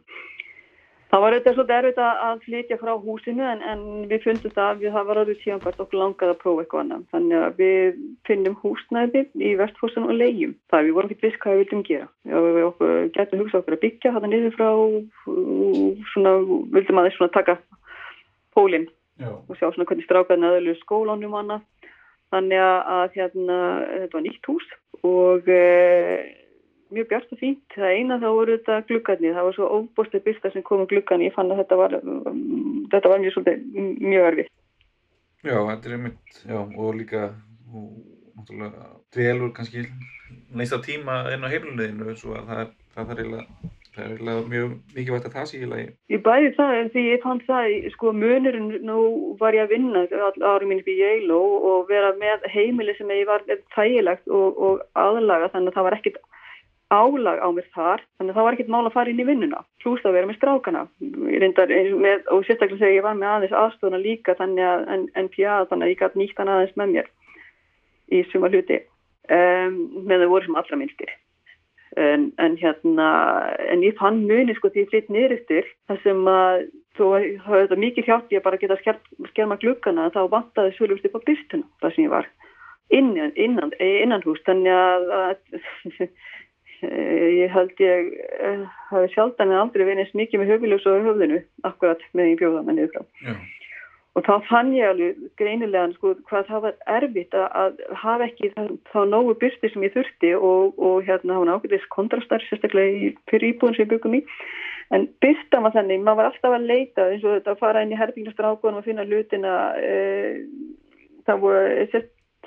[1.13, 4.95] Það var auðvitað svolítið erfitt að flytja frá húsinu en, en við fundum það að
[4.95, 7.03] það var orðið tíðanbært okkur langað að prófa eitthvað annað.
[7.13, 10.55] Þannig að við finnum húsnæði í vestfósun og leigjum.
[10.73, 12.09] Það er við vorum ekki viss hvað við vildum gera.
[12.33, 16.33] Við okkur, getum hugsað okkur að byggja þetta niður frá, og svona,
[16.79, 17.59] vildum aðeins svona taka
[18.57, 18.89] pólinn
[19.21, 21.91] og sjá svona hvernig strákaðin aðeinslu skólanum annað.
[22.33, 23.57] Þannig að hérna,
[23.99, 24.71] þetta var nýtt hús
[25.05, 25.61] og e,
[26.95, 27.63] mjög bjart og fínt.
[27.75, 29.35] Það eina þá voru þetta gluggarnir.
[29.37, 31.25] Það var svo óbústið byrsta sem kom um gluggan.
[31.25, 32.43] Ég fann að þetta var, um,
[32.93, 33.65] þetta var mjög, svolítið,
[34.01, 34.51] mjög erfitt.
[35.43, 37.23] Já, þetta er einmitt, já, og líka,
[37.73, 37.89] og
[38.37, 39.83] náttúrulega dvelur kannski
[40.55, 44.73] neista tíma inn á heimiliðinu, svo að það það er eiginlega, það er eiginlega mjög
[44.95, 45.87] mikilvægt að það sé í lagi.
[46.13, 48.99] Ég bæði það en því ég fann það, sko munurinn, nú
[49.39, 50.97] var ég að vinna all árum mín upp í
[51.37, 55.89] og, og vera með heimili sem ég var þægilegt og, og aðlaga þannig að það
[55.89, 56.21] var ekkit
[56.93, 59.63] álag á mér þar þannig að það var ekkert mál að fara inn í vinnuna.
[59.83, 60.83] Hlúst að vera með strákana.
[61.43, 64.85] Reyndar, með, og sérstaklega þegar ég var með aðeins aðstofuna líka þannig að
[65.25, 67.11] NPA þannig að ég gæti nýtt hann aðeins með mér
[68.13, 68.79] í suma hluti.
[69.31, 71.13] Um, með þau voru sem allra minnstir.
[71.93, 73.09] En, en hérna
[73.69, 76.63] en ég fann muni sko því niður eftir þar sem að
[76.97, 77.03] þó
[77.45, 78.77] hafa þetta mikið hjálp ég bara geta
[79.29, 82.29] skerma glukkana þá vantaði svölust upp á byrstuna það sem ég var.
[82.93, 86.07] Innan, innan, innan hús þannig að, að
[86.83, 91.41] ég held ég uh, hafi sjaldan en aldrei verið eins mikið með höfuljus og höfðinu
[91.69, 93.35] akkurat með því bjóðamenni frá Já.
[94.13, 98.51] og þá fann ég alveg greinilega sko, hvað það var erfitt að, að hafa ekki
[98.57, 103.13] það, þá nógu byrsti sem ég þurfti og, og hérna hafa nákvæmlega kontrastar sérstaklega í
[103.31, 104.23] fyrir íbúin sem ég byggum í
[104.93, 107.93] en byrstan var þannig, maður var alltaf að leita eins og þetta að fara inn
[107.93, 109.93] í herbyggnastrafgóðum og finna hlutina e,
[111.27, 111.63] það voru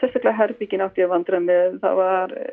[0.00, 1.78] sérstaklega herbyggin átti að vandra með.
[1.82, 2.46] Það var e,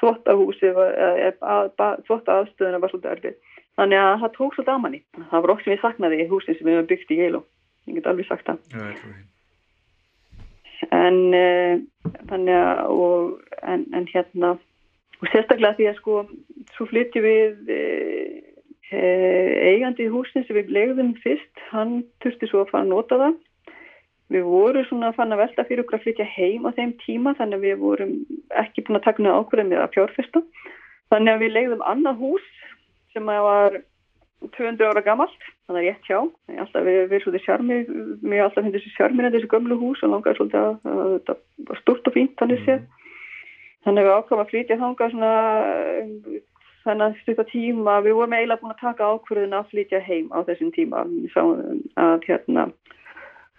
[0.00, 3.36] þvóttahúsi e, þvóttaaðstöðuna var svolítið erfið.
[3.80, 6.58] Þannig að það tók svolítið að manni það var okkur sem ég saknaði í húsin
[6.58, 7.44] sem við hefum byggt í Geilo.
[7.88, 8.58] Ég get alveg sagt það.
[8.72, 9.14] Ég því.
[10.92, 11.46] en e,
[12.28, 14.56] þannig að og, en, en hérna
[15.22, 16.18] og sérstaklega því að sko
[16.74, 17.82] svo flyttjum við e,
[18.92, 23.38] eigandi í húsin sem við legðum fyrst hann þurfti svo að fara að nota það
[24.32, 27.34] Við vorum svona að fann að velta fyrir okkur að flytja heim á þeim tíma
[27.38, 28.12] þannig að við vorum
[28.62, 30.42] ekki búin að taka nöðu ákvörðum með að fjárfesta.
[31.12, 32.46] Þannig að við legðum annað hús
[33.12, 33.76] sem var
[34.56, 36.18] 200 ára gammalt, þannig að rétt hjá.
[36.62, 37.92] Alltaf við erum svolítið sjarmið,
[38.24, 41.36] mér alltaf finnst þessi sjarmið en þessi gömlu hús og langaði svolítið að, að þetta
[41.68, 42.88] var stort og fínt þannig séð.
[43.82, 45.32] Þannig að við ákvæmum að flytja þanga svona
[46.82, 50.38] þannig að styrta tíma, við vorum eiginlega búin að taka ákvörðun að flytja heim á
[50.48, 51.04] þessum tíma.
[51.34, 52.66] Sáum að hérna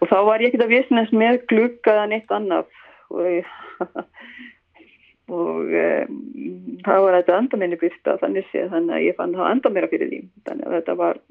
[0.04, 2.68] og þá var ég ekkert að vissinast með gluggaðan eitt annaf
[3.14, 3.52] og,
[5.38, 6.18] og um,
[6.84, 10.12] það var þetta enda minni byrsta þannig sé þannig að ég fann það að fyrir
[10.12, 10.20] því.
[10.50, 11.22] Þannig að þetta var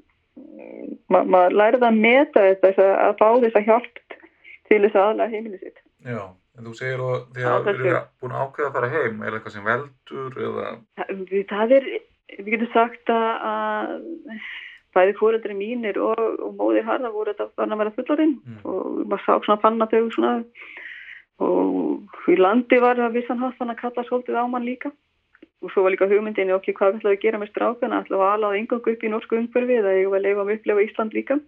[1.13, 4.01] ma maður lærið að meta þetta að fá þessa hjálp
[4.71, 5.83] til þess aðalega heimili sitt.
[6.07, 6.23] Já,
[6.57, 9.37] en þú segir og því að við erum búin að ákveða að fara heim er
[9.37, 10.73] eitthvað sem veldur eða?
[11.53, 11.89] Það er,
[12.39, 13.97] við getum sagt að
[14.96, 18.59] bæði fóreldri mínir og, og móðir harða voru þetta að vera fullorinn mm.
[18.68, 20.33] og maður sá svona fann að þau svona
[21.42, 24.92] og í landi var það vissan hatt þannig að kalla svolítið á mann líka.
[25.62, 28.00] Og svo var líka hugmyndinni okkur hvað ætlaði að gera með strákana?
[28.02, 30.87] Ætlaði að alaða yngangu upp í norsku umhverfi eða ég var að leifa um upplefa
[30.87, 31.38] Ísland líka?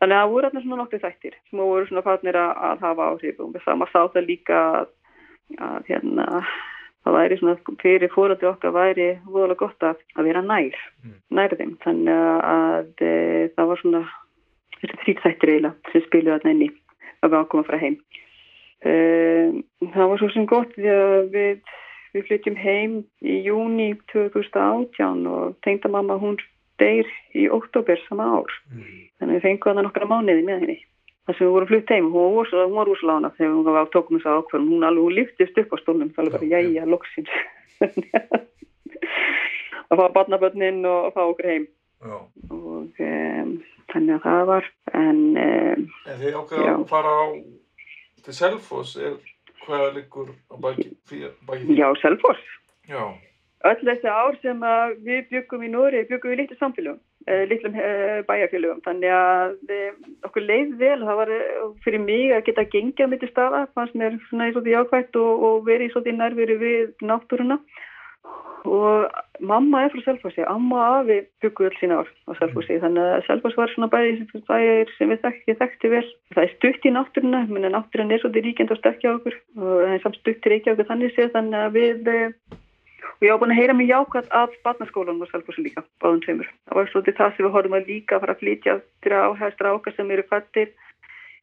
[0.00, 3.08] Þannig að það voru þarna svona noktið þættir sem voru svona farnir að, að hafa
[3.12, 4.92] áhrif og maður sá það líka að,
[5.68, 6.26] að hérna
[7.04, 11.16] það væri svona fyrir fóröldi okkar væri voðalega gott að, að vera nær mm.
[11.36, 13.12] nær þeim, þannig að, að e,
[13.56, 14.02] það var svona
[14.80, 16.70] þrýtsættir eiginlega sem spiluði þarna inni
[17.20, 17.98] að við ákomum að fara heim
[18.84, 18.94] e,
[19.96, 21.74] það var svo sem gott því að við,
[22.16, 26.38] við flytjum heim í júni 2018 og tengdamamma hún
[26.80, 28.86] deyr í oktober sama ár mm.
[29.20, 30.80] þannig að við fengum hana nokkra mánuði með henni
[31.26, 34.18] þar sem við vorum flutt heim, hún var, hún var úslána þegar hún var tókum
[34.18, 37.32] þess að ákveðum, hún alveg, hún lyftist upp á stólnum, það er bara, jæja, loksins.
[39.90, 41.64] Að fá barnabötnin og að fá okkur heim.
[42.00, 42.16] Já.
[42.48, 43.48] og um,
[43.92, 47.24] þannig að það var en um, En þið ákveða að fara á
[48.24, 49.18] til Selfoss, er
[49.66, 51.18] hvaða liggur á baki því?
[51.76, 52.46] Já, Selfoss.
[52.88, 53.02] Já.
[53.68, 54.64] Öll þessi ár sem
[55.04, 57.76] við byggum í Nóri, byggum við lítið samfélagum litlum
[58.28, 58.80] bæjarfélögum.
[58.86, 59.74] Þannig að
[60.28, 61.34] okkur leið vel það var
[61.84, 65.46] fyrir mig að geta gengja mitt í staða, fannst mér svona í svolítið jákvægt og,
[65.46, 67.60] og verið í svolítið nærveri við náttúruna.
[68.68, 69.06] Og
[69.40, 72.76] mamma er frá Selfossi, amma afi byggu öll sína ár á Selfossi.
[72.82, 76.02] Þannig að Selfoss var svona bæðir sem við þekkti, þekkti vel.
[76.34, 79.94] Það er stutt í náttúruna, menn náttúrun er svolítið ríkjand og sterkja okkur og það
[79.94, 81.32] er samt stutt til okkur þannig séð.
[81.38, 82.12] Þannig að við
[83.20, 86.48] Og ég á búin að heyra mig jákvæmt af barnaskólanum og Selfossi líka, báðum tveimur.
[86.68, 90.00] Það var svolítið það sem við horfum að líka að fara að flytja stráhæstra ákast
[90.00, 90.72] sem eru fættir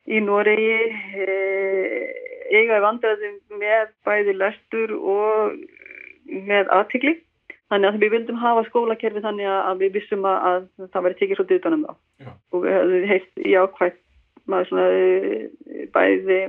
[0.08, 0.80] í Noregi,
[1.22, 1.28] e,
[2.56, 5.58] eiga í vandraðum með bæði lestur og
[6.48, 7.18] með aðtikli.
[7.68, 11.40] Þannig að við vildum hafa skólakerfi þannig að við vissum að, að það væri tekið
[11.40, 11.96] svolítið utanum þá.
[12.24, 12.30] Já.
[12.56, 14.04] Og við heilt jákvæmt
[14.48, 16.40] maður svona e, bæði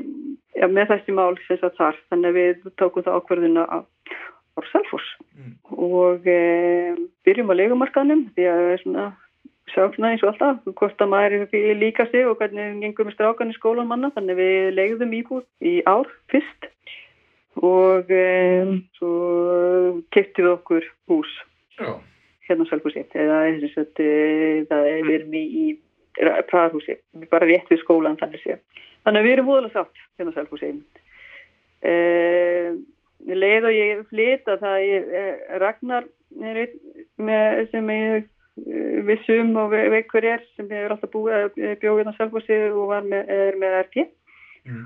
[0.55, 2.05] ja, með þessi mál sem það þarf.
[2.12, 3.88] Þannig að við tókum það ákverðina að
[4.59, 5.55] á Selfoss mm.
[5.79, 6.29] og e,
[7.27, 9.07] byrjum á leikumarkaðnum því að svona
[9.73, 13.16] sjáfna eins og alltaf hvort að maður er líka sig og hvernig við gengum með
[13.16, 16.62] strákan í skólan manna þannig við leiðum íbúð í ár fyrst
[17.64, 18.14] og e,
[18.99, 19.12] svo
[20.14, 21.33] kiptið okkur hús
[21.79, 21.90] Já.
[22.49, 23.88] hérna á Selfossi eða þess að
[24.71, 25.40] það er erum í,
[26.51, 26.94] praðhúsi
[27.31, 28.53] bara rétt við skólan þannig sé
[29.07, 30.83] þannig að við erum voðalega sátt hérna á Selfossi eða
[33.26, 36.04] leið og ég flyta það ég, eh, Ragnar
[36.42, 36.68] er
[37.18, 38.28] með, sem ég
[38.68, 42.61] eh, vissum og ve- veit hver er sem hefur alltaf búið eh, bjóð hérna Selfossi
[42.70, 44.07] og var með, er með RP
[44.68, 44.83] Mm.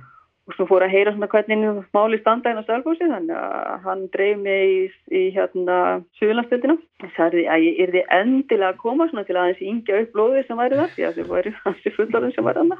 [0.46, 4.38] og svo fór að heyra svona hvernig máli standa hérna Selfossi þannig að hann dreif
[4.38, 5.78] mig í, í hérna
[6.20, 10.46] Suðurlandstöldina og sagði að ég yrði endilega að koma svona til aðeins yngja upp blóðið
[10.46, 12.78] sem væri það því að það væri hansi fullarinn sem væri þarna.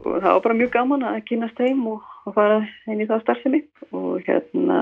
[0.00, 3.24] Og það var bara mjög gaman að kynast heim og, og fara inn í það
[3.24, 4.80] starfsemi og hérna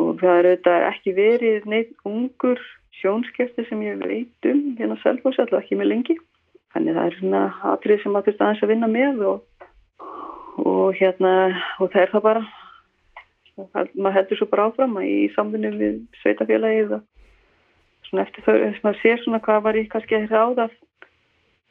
[0.00, 2.60] og það er auðvitað ekki verið neitt ungur
[3.00, 6.16] sjónskefti sem ég veit um hérna Selfoss, alltaf ekki með lengi.
[6.74, 9.66] Þannig það er svona atrið sem maður þurft aðeins að vinna með og,
[10.64, 11.34] og hérna
[11.78, 12.44] og það er það bara.
[13.94, 17.04] Maður heldur svo bara áfram að í samfunni við sveitafélagið og
[18.08, 20.66] svona eftir þau, þess að maður sér svona hvað var ég kannski að ráða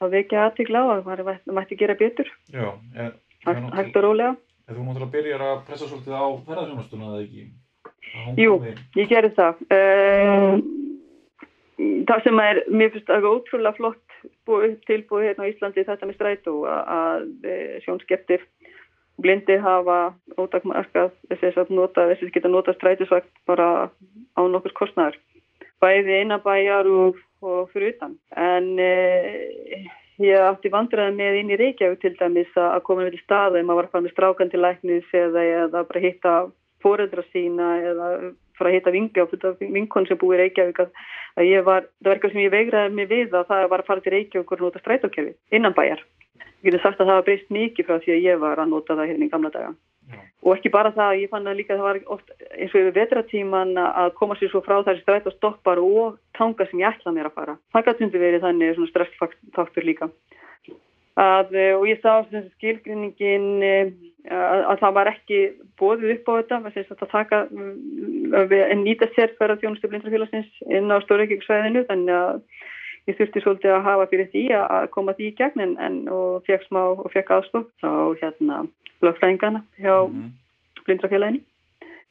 [0.03, 2.31] að vekja aðtikla á að maður mætti gera betur.
[2.55, 3.11] Já, en
[3.45, 7.43] hægt, og rólega En þú náttúrulega byrjar að pressa svolítið á ferðarþjónustuna eða ekki?
[8.39, 8.53] Jú.
[8.95, 9.63] Ég gerði það.
[9.75, 10.53] Uh,
[12.07, 16.17] það sem er, mér finnst það ótrúlega flott búið, tilbúið hérna á Íslandi þetta með
[16.17, 18.45] strætó að, eh, sjónskeptir
[19.21, 25.19] blindir hafa ótakmarkað þess að nota, þess að geta nota strætisvagt bara á nokkurs kostnæður.
[25.83, 28.15] Bæði innabæjar og, og fyrir utan.
[28.39, 33.23] En uh, ég átti vandræði með inn í Reykjavík til dæmis að koma með til
[33.23, 36.33] staða ef maður var að fara með strákan til læknis eða, eða bara hitta
[36.83, 38.09] foreldra sína eða
[38.57, 39.27] fara að hitta vingja
[39.61, 43.09] vinkon sem búið í Reykjavík að ég var, það var eitthvað sem ég veigraði mig
[43.09, 46.03] við að það var að fara til Reykjavík og nota strætókjöfi innan bæjar.
[46.63, 48.95] Ég geti sagt að það var breyst mikið frá því að ég var að nota
[48.95, 49.73] það hérna í gamla daga.
[50.43, 53.77] Og ekki bara það, ég fann að líka það var oft eins og yfir vetratíman
[53.79, 57.37] að koma sér svo frá þessi strætó stoppar og tanga sem ég ætla mér að
[57.37, 57.57] fara.
[57.71, 60.09] Það gæti undir verið þannig svona stressfaktur líka.
[61.13, 63.93] Að, eh, og ég sá skilgrinningin eh,
[64.33, 65.39] að, að það var ekki
[65.79, 66.59] bóðið upp á þetta
[66.97, 67.41] að, taka
[68.73, 72.41] en nýta sér fyrir þjónustu blindrafélagsins inn á Stóreikíksvæðinu þannig að
[73.07, 76.43] ég þurfti svolítið að hafa fyrir því að koma því í gegn en, en og
[76.47, 78.63] fekk smá og fekk aðstof þá hérna
[79.03, 80.29] lögfræðingana hjá Mhm.
[80.85, 81.41] blindrafélaginu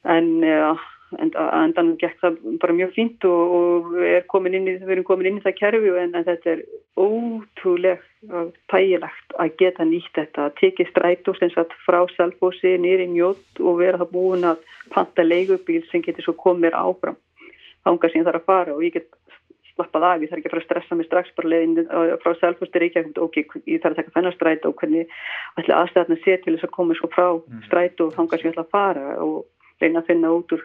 [0.03, 0.77] en uh,
[1.13, 5.29] endan gekk það bara mjög fínt og, og er komin inn í, við erum komin
[5.29, 6.63] inn í það kerfi en, en þetta er
[6.97, 13.07] ótrúlegt og tægilegt að geta nýtt þetta að tekið strætó sem sagt frá Selfossi nýri
[13.11, 17.19] njótt og vera það búin að panta leigubíl sem getur svo komið áfram
[17.85, 19.09] þángar sem ég þarf að fara og ég get
[19.73, 21.87] slappað af, ég þarf ekki að fara að stressa mig strax bara leiðin
[22.23, 25.07] frá Selfoss til Reykjavík ok, ég þarf að taka þennan strætó og hvernig
[25.57, 27.63] ætla aðstæðan að sé til þess að koma svo frá Mhm.
[27.67, 29.45] strætó og þángar sem ég ætla að fara og
[29.81, 30.61] reyna að finna út úr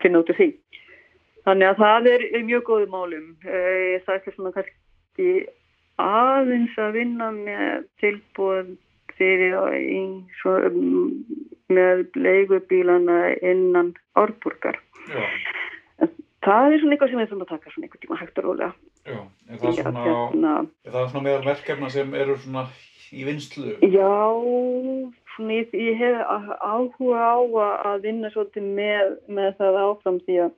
[0.00, 0.52] finna út úr því.
[1.46, 3.26] Þannig að það er mjög góðum málum.
[3.46, 5.48] Eh, Það er ekki svona kannski
[5.98, 8.76] aðeins að vinna með tilbúð
[9.18, 9.54] fyrir
[11.68, 14.78] með leigubílana innan árburgar.
[15.08, 15.24] Já,
[16.48, 18.70] Það er svona eitthvað sem við þurfum að taka svona einhvern tíma hægt og rólega.
[19.04, 19.18] já.
[19.48, 20.52] Er það að, svona, hérna,
[20.84, 22.62] er það svona meðal verkefna sem eru svona
[23.12, 23.74] í vinslu?
[23.84, 24.14] Já,
[25.34, 26.16] svona ég, ég hef
[26.60, 30.56] áhuga á að- að vinna svolítið með, með það áfram því að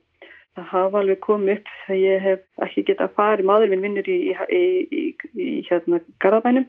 [0.55, 4.17] það hafa alveg komið upp að ég hef ekki getað farið, maður minn vinnur í,
[4.31, 5.03] í, í,
[5.35, 6.65] í, hérna Garðabænum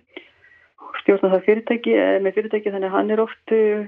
[1.03, 3.87] stjórna það fyrirtæki, eh, með fyrirtæki þannig að hann er oft uh,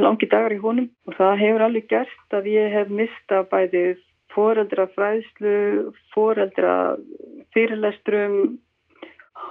[0.00, 3.84] langi dagar í honum og það hefur alveg gert að ég hef mista bæði
[4.34, 5.56] foreldra fræðslu,
[6.14, 6.74] foreldra
[7.54, 8.58] fyrirlestrum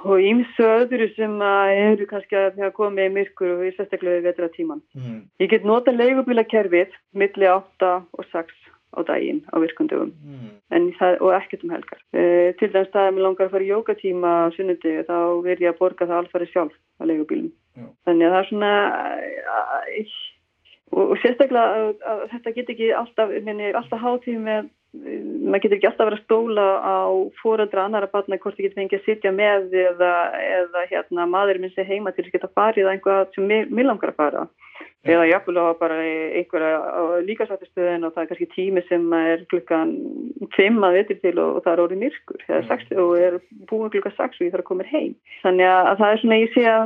[0.04, 4.84] og ímsu öðru sem eru kannski að komið í myrkur og í sérstaklega vetra tíman.
[4.98, 5.24] Mm.
[5.40, 8.52] Ég get nota leigubílakerfið milli 8 og 6
[8.94, 10.92] á daginn á virkundugum Mm.
[11.00, 12.00] það, og ekkert um helgar.
[12.14, 15.62] E, til dæmis það að mér langar að fara í jógatíma á sunnudegi þá verð
[15.62, 17.52] ég að borga það alfæri sjálf á leigubílum.
[18.06, 18.74] Þannig að það er svona
[19.98, 20.06] æ,
[20.94, 25.78] og, og sérstaklega að, að þetta get ekki alltaf, minni, alltaf hátíð með maður getur
[25.80, 26.98] ekki alltaf verið að stóla á
[27.42, 30.12] fóreldra annara barna hvort þið getur fengið að sitja með eða,
[30.60, 33.88] eða hérna, maður minn sé heima til þess að geta farið að einhvað sem mér,
[33.88, 34.46] langar að fara.
[35.04, 35.98] Eða jafnvel á bara
[36.38, 36.78] einhverja
[37.26, 39.96] líkasvættistöðin og það er kannski tími sem er klukkan
[40.56, 43.40] 5 að veitir til og, og það er orðið myrkur eða 6 og er
[43.72, 45.18] búin klukkan 6 og ég þarf að koma heim.
[45.42, 46.86] Þannig að, að það er svona ég sé að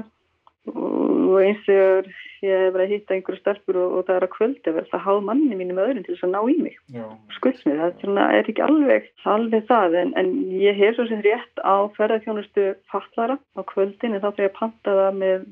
[0.68, 2.08] og eins og
[2.46, 4.92] ég hef verið að hitta einhverju stelpur og, og það er að kvöldi að verða
[4.94, 6.80] það háð manni mínum öðrum til þess að ná í mig.
[6.94, 7.06] Já.
[7.38, 11.62] skuldmið, það er, er ekki alveg alveg það, en, en ég hef svo sem rétt
[11.64, 15.48] á ferðarþjónustu fallara á kvöldin en þá fyrir ég að panta það með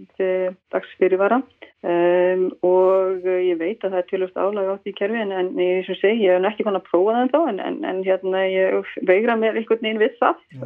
[0.76, 1.42] dagsfyrirvara.
[1.86, 5.98] Um, og ég veit að það er tilvægst álag á því kerfi en, ég sem
[6.00, 8.96] segi, ég hef ekki konar að prófa það en þá en, en, en hérna ég
[9.06, 10.40] veigra mér einhvern veginn við það.
[10.56, 10.64] Já,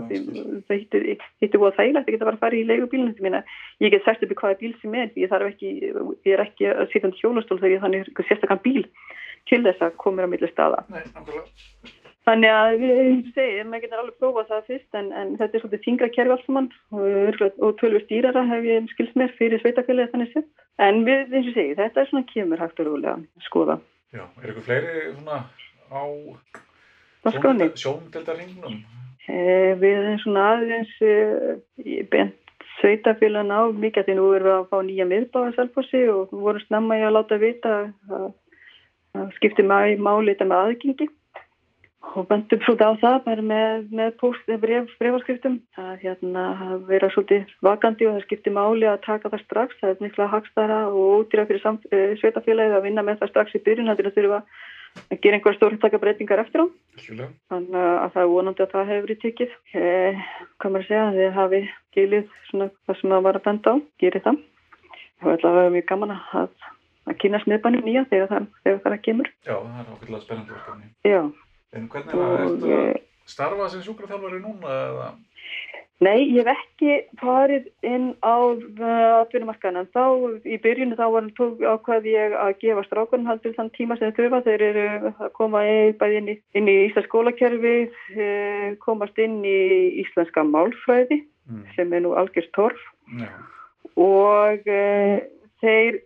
[0.70, 3.44] það hittir, búið að þægilegt að geta bara að fara í leigubílunum til mína
[3.84, 5.74] ég get sett upp í hvaða bíl sem er ég þarf ekki,
[6.28, 8.84] ég er ekki að sitja um hjólastól þegar ég þannig er sérstakann bíl
[9.50, 10.84] til þess að koma mér á milli staða.
[10.94, 11.04] Nei.
[12.28, 15.86] Þannig að við segjum, maður getur alveg prófað það fyrst en, en þetta er svolítið
[15.86, 20.36] þingra kerfi alls saman og, og tölvur stýrara hef ég skilst mér fyrir sveitafélagi þannig
[20.36, 20.46] sér.
[20.86, 23.80] En við, eins og segi, þetta er svona kemur hægt og rólega að skoða.
[24.14, 25.40] Já, er ykkur fleiri svona
[25.90, 26.04] á
[27.80, 28.78] sjóndeldarringnum?
[29.30, 32.49] Eh, við erum svona aðeins eh, bent
[32.80, 34.18] sveitafélagin á mikið því.
[34.18, 37.76] Nú erum við að fá nýja miðbáða selfossi og vorum snemma í að láta vita
[38.10, 38.28] að,
[39.20, 41.10] að skipti máli þetta með aðgengi.
[42.16, 47.10] Og bentum svolítið á það bara með, með post, bref, brefarskriftum að hérna að vera
[47.14, 49.78] svolítið vakandi og það skipti máli að taka það strax.
[49.82, 53.60] Það er mikla hagstæra og ódýra fyrir samt, uh, sveitafélagið að vinna með það strax
[53.60, 54.42] í byrjun þannig að þurfa
[55.10, 56.66] að gera einhverja stórhættaka breytingar eftir á.
[57.50, 59.58] Þannig að það er vonandi að það hefur verið tekið.
[59.74, 60.24] Eh,
[60.64, 61.62] maður að segja, þið hafi
[61.98, 63.76] gilið svona það sem það var að benda á.
[64.04, 64.42] Gerir það.
[65.20, 66.56] Og ætla að vera mjög gaman að,
[67.10, 69.32] að kynna smiðbænum nýja þegar það, þegar það kemur.
[69.44, 71.22] Já, það er ákveðlega spennandi já,
[71.78, 75.10] En hvernig er það, og ertu að eh, starfa sem sjúkraþjálfari núna eða?
[76.00, 78.56] nei, ég hef ekki farið inn á
[79.20, 80.04] atvinnumarkaðan en þá
[80.48, 84.22] í byrjunu þá var tók ákvað ég að gefa strákunum haldur þann tíma sem þau
[84.22, 84.40] þurfa.
[84.46, 85.66] Þeir eru að koma
[86.00, 87.76] bæði inn í, inn í Íslands skólakerfi
[88.16, 89.60] eh, komast inn í
[90.06, 91.20] íslenska málfræði
[91.50, 91.66] Mm.
[91.76, 92.82] sem er nú algjörst torf.
[93.18, 93.30] Já,
[93.98, 95.16] og uh,
[95.64, 95.98] þeir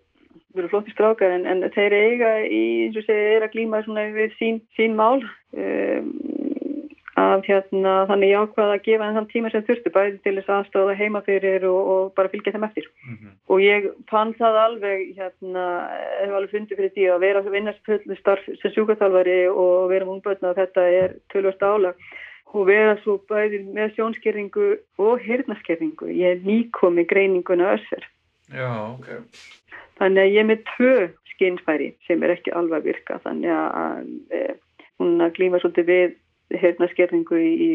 [0.53, 3.81] við erum flotti strákar en, en þeir eiga í, eins og segja, er að glíma
[3.83, 5.19] svona við sín, sín mál.
[5.51, 6.13] Um,
[7.19, 10.95] að hérna þannig ég ákvaða að gefa þann tíma sem þurftu bæði til þess aðstóða
[10.97, 15.65] heima fyrir og, og bara fylgja þeim eftir mhm, og ég fann það alveg hérna,
[16.23, 19.91] hef alveg fundið fyrir því að vera að vinna sem fullu starf sem sjúkarþálfari og
[19.93, 22.01] vera með ungbötna að þetta er tölvast álag
[22.53, 24.69] og vera svo bæði með sjónskerringu
[25.01, 26.09] og hirnaskerringu.
[26.13, 28.05] Ég er nýkomi greininguna össur.
[28.53, 29.07] já, ok.
[29.97, 30.93] Þannig að ég er með tvö
[31.33, 33.19] skinnfæri sem er ekki alveg virka.
[33.25, 34.43] Þannig að e,
[35.01, 36.15] hún að glíma svolítið við
[36.61, 37.71] hirnaskerringu í, í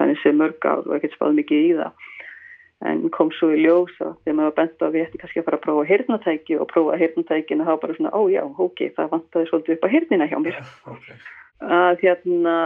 [0.00, 2.12] þannig sem mörg ár og ekkert spáð mikið í það.
[2.86, 5.56] En kom svo í ljósa þegar maður bent á að við ætti kannski að fara
[5.56, 9.48] að prófa hirnatæki og prófa hirnatækin og þá bara svona, ó já, ok, það vantaði
[9.48, 10.58] svolítið upp á hirnina hjá mér.
[10.60, 11.08] Já, ok.
[11.64, 12.56] að hérna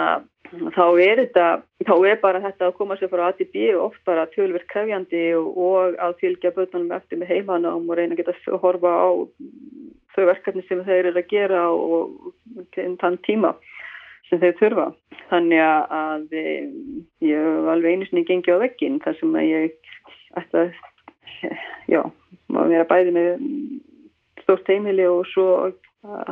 [0.50, 1.46] þá er þetta,
[1.86, 5.98] þá er bara þetta að koma sér frá ATB oft bara tölverk krefjandi og, og
[6.02, 9.10] að fylgja börnunum eftir með heimanám og reyna að geta horfa á
[10.16, 12.34] þau verkefni sem þeir eru að gera og
[12.74, 13.54] þann tíma
[14.30, 14.86] sem þeir þurfa.
[15.30, 16.70] Þannig að eh,
[17.26, 19.92] ég hef alveg einu sinni gengið á veggin þar sem að ég
[20.40, 20.74] ætti að,
[21.94, 22.02] já,
[22.50, 23.30] maður vera bæði með
[24.44, 25.78] stórt heimili og svo að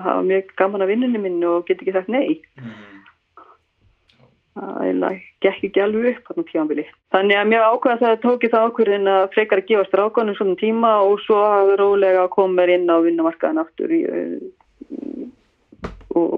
[0.01, 2.39] hafa mjög gaman að vinnunni minn og get ekki sagt nei.
[2.59, 2.77] Mm.
[4.59, 6.85] Það gekk ekki alveg upp hann tímanbili.
[7.15, 10.59] Þannig að mér ákvæða það tók ég það ákvörðin að frekar að gefa strákanum svona
[10.59, 14.35] tíma og svo að rólega koma mér inn á vinnumarkaðan aftur í, uh,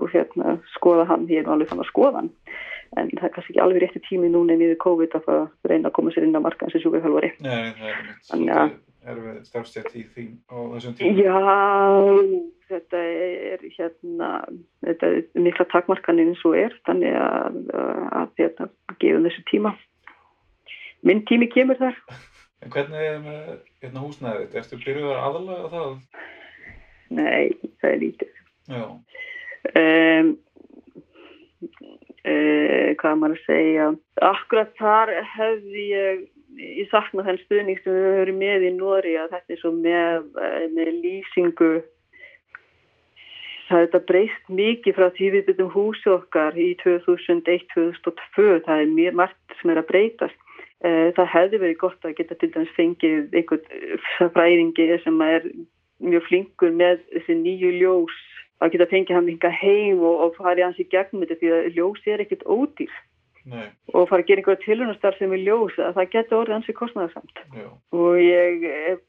[0.00, 2.30] og hérna skoða hann, ég er alveg þannig að skoða hann.
[2.98, 5.96] En það er kannski ekki alveg rétti tími núna niður COVID að að reyna að
[5.98, 6.82] koma sér inn á markaðan sem
[8.08, 8.22] mitt.
[8.30, 11.12] Þannig að- Svolítið erfið starfstjætt í því á þessum tíma.
[11.24, 11.38] Já,
[12.70, 14.30] þetta er hérna,
[14.84, 17.56] þetta er mikla takmarkanir eins og er, þannig að,
[18.20, 18.68] að þetta
[19.00, 19.72] gefum þessu tíma.
[21.02, 21.96] Minn tími kemur þar.
[22.60, 23.44] En hvernig er með
[23.80, 24.56] hérna, húsnæðið?
[24.60, 25.92] Ertu byrjuð að aðlaga það?
[27.16, 27.46] Nei,
[27.80, 28.34] það er lítið.
[28.68, 28.82] Já.
[29.68, 30.34] Um,
[32.24, 33.86] uh, hvað maður að segja?
[34.24, 36.26] Akkurat þar hefði ég,
[36.80, 40.28] ég sakna þenn stuðning sem við höfum með í Nóri að þetta er svo með,
[40.40, 41.72] eh, með lýsingu.
[43.70, 48.96] Það er þetta breyst mikið frá því við byrjum húsi okkar í 2001-2002 það er
[48.96, 50.40] mjög margt sem er að breytast.
[50.80, 55.44] Eh, það hefði verið gott að geta til dæmis fengið einhvern fræðingi sem er
[56.00, 58.18] mjög flinkur með þessi nýju ljós
[58.60, 61.70] að geta fengið hann hinga heim og, og farið hans í gegnum þetta því að
[61.78, 62.98] ljós er ekkert ódýr.
[63.48, 66.74] Nei, og fara að gera einhverja tilhörnastar sem er ljós að það getur orðið hansi
[66.76, 67.68] kostnæðarsamt já.
[67.96, 68.66] og ég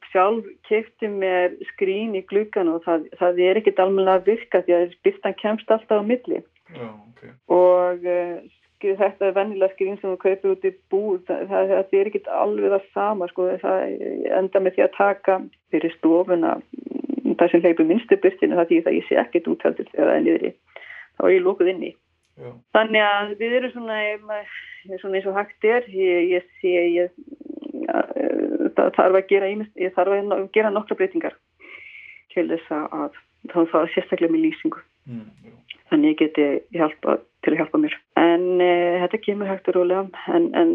[0.08, 4.76] sjálf kefti mér skrín í gluggan og það, það er ekkert almennilega að virka því
[4.78, 6.40] að byrtan kemst alltaf á milli.
[6.72, 7.22] Já, ok.
[7.52, 8.40] og uh,
[8.82, 12.30] þetta er vennilega skrín sem þú kaupir út í búð það, það, það er ekkert
[12.40, 14.06] alveg það sama sko, það
[14.40, 15.38] enda með því að taka
[15.74, 16.56] fyrir stofuna
[17.40, 20.24] það sem hleypur minnstu byrtinu það því að ég sé ekkert úthaldur þegar það er
[20.26, 20.52] niður í
[21.18, 21.92] þá er ég lókuð inni
[22.32, 23.96] Já, Þannig að við erum svona,
[25.02, 27.10] svona eins og hægt er, ég, ég sé, ég,
[27.92, 31.36] uh, það þarf að gera, ég þarf að gera nokkra breytingar
[32.32, 33.18] til þess að,
[33.52, 34.80] þá er það sérstaklega með lýsingu.
[35.12, 35.52] mm.
[35.92, 36.46] Þannig ég geti
[36.78, 37.98] hjálpa, til að hjálpa mér.
[38.16, 40.72] En uh, þetta kemur hægt og rólega, en, en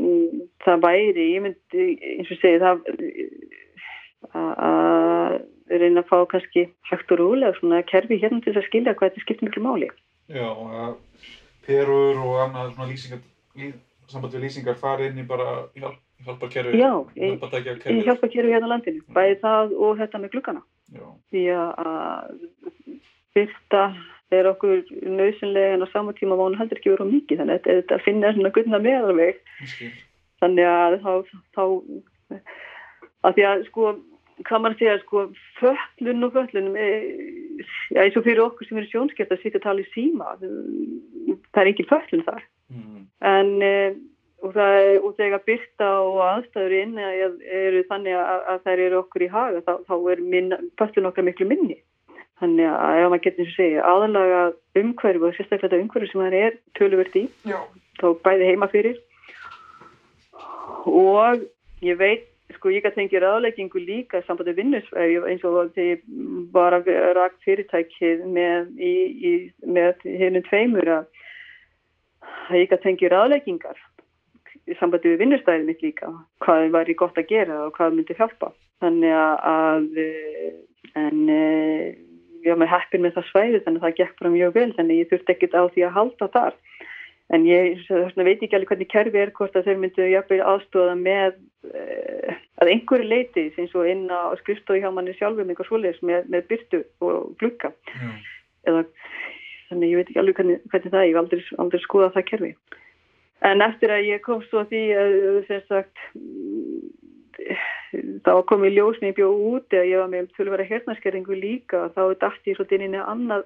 [0.62, 1.88] það væri, ég myndi,
[2.20, 2.86] eins og segi, það
[4.38, 5.40] að- að
[5.70, 9.26] reyna að fá kannski hægt og rúlega svona kerfi hérna til að skilja hvað þetta
[9.26, 9.90] skiptir miklu máli.
[10.32, 10.48] Já,
[11.68, 13.22] perur og annað svona lýsingar,
[13.56, 13.72] lý,
[14.12, 17.98] samband við lýsingar fari inn í bara hjálp, hjálparkerfi, Já, ég, hjálpartækjakerfi.
[17.98, 20.64] ég hjálpa hérna á landinu, bæði það og þetta með gluggana.
[20.96, 22.30] Já, Því að
[23.36, 23.84] byrta
[24.34, 27.60] er okkur nöðsynlega en á sama tíma má hún heldur ekki vera of mikið þannig
[27.60, 29.40] að þetta finna svona gullna meðalveg
[30.42, 31.12] þannig að þá,
[31.56, 31.64] þá
[33.28, 33.94] að því að sko
[34.46, 35.24] hvað maður segja sko
[35.60, 36.90] föllun og föllun e,
[37.96, 41.62] já eins og fyrir okkur sem eru sjónskert að sitja að tala í síma það
[41.64, 43.06] er engin föllun þar Mm.
[43.24, 43.94] en e,
[44.44, 48.98] og, það, er- og þegar byrta og aðstæður inn eru þannig að, að þær eru
[49.00, 51.78] okkur í haga þá, þá er minna, föllun okkar miklu minni
[52.42, 54.42] þannig að ef maður getur eins og segja aðalaga
[54.84, 57.60] umhverfi og sérstaklega þetta umhverfi sem það er töluvert í Já.
[58.04, 59.00] þá bæði heima fyrir
[60.86, 61.42] og
[61.84, 62.28] ég veit
[62.58, 66.02] sko ég gæti fengið ráðleggingu líka sambandi vinnusvæði eins og þegar ég
[66.56, 68.72] var að rakt fyrirtækið með,
[69.78, 73.86] með hérna tveimur að ég gæti fengið ráðleggingar
[74.82, 76.10] sambandi við vinnustæðið mitt líka
[76.44, 78.52] hvað væri gott að gera og hvað myndi hjálpa.
[78.84, 80.50] Þannig að, eh,
[81.00, 81.96] en eh,
[82.44, 85.00] ég var með heppin með það svæði þannig að það gekk bara mjög vel þannig
[85.02, 86.58] ég þurfti ekkit á því að halda þar
[87.36, 90.96] en ég svona, veit ekki alveg hvernig kerfi er hvort að þeir myndu jafnveg aðstóða
[91.00, 91.36] með
[91.72, 96.30] uh, að einhverju leiti eins og inn á skrifstofi hjá manni sjálfum eitthvað svoleiðis með,
[96.32, 97.74] með byrtu og glukka
[98.68, 98.86] eða
[99.70, 102.28] þannig ég veit ekki alveg hvernig, hvernig það er, ég hef aldrei, aldrei skoðað það
[102.32, 102.52] kerfi.
[103.48, 105.18] En eftir að ég kom svo því að
[105.50, 106.00] sem sagt
[108.26, 111.88] þá kom í ljós með ég bjóð út eða ég var með tölvara hérnarskerringu líka
[111.96, 113.46] þá dætti ég svolítið inn í annað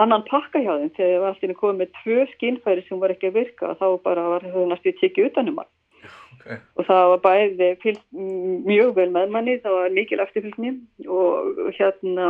[0.00, 3.38] annan pakka hjá þeim þegar var alltaf komið með tvö skinnfæri sem var ekki að
[3.38, 3.74] virka.
[3.78, 5.72] Þá bara var það næstu að tekja utanum hann.
[6.44, 6.60] Ok.
[6.76, 8.02] og það var bæði fylgt
[8.68, 10.72] mjög vel með manni, það var mikil eftirfylgni
[11.08, 12.26] og og hérna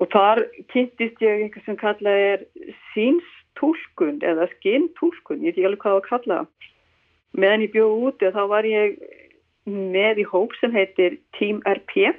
[0.00, 2.44] og þar kynntist ég eitthvað sem kallað er
[2.92, 6.38] sínstúlkun eða skintúlkun, ég veit ekki alveg hvað að kalla
[7.36, 8.96] meðan ég bjóð úti og þá var ég
[9.70, 12.10] með í hóp sem heitir Team RP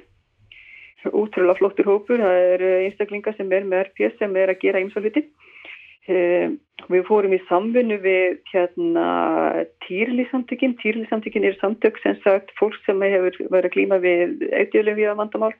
[1.10, 5.26] útrúlega flottur hópur, það eru einstaklingar sem er með RP sem er að gera ymsalviti
[6.10, 6.56] Um,
[6.90, 9.04] við fórum í samfunnu við hérna
[9.84, 15.12] týrlýsamtökin, týrlýsamtökin eru samtök sem sagt fólk sem hefur verið að glíma við eitthvað við
[15.20, 15.52] vandamál,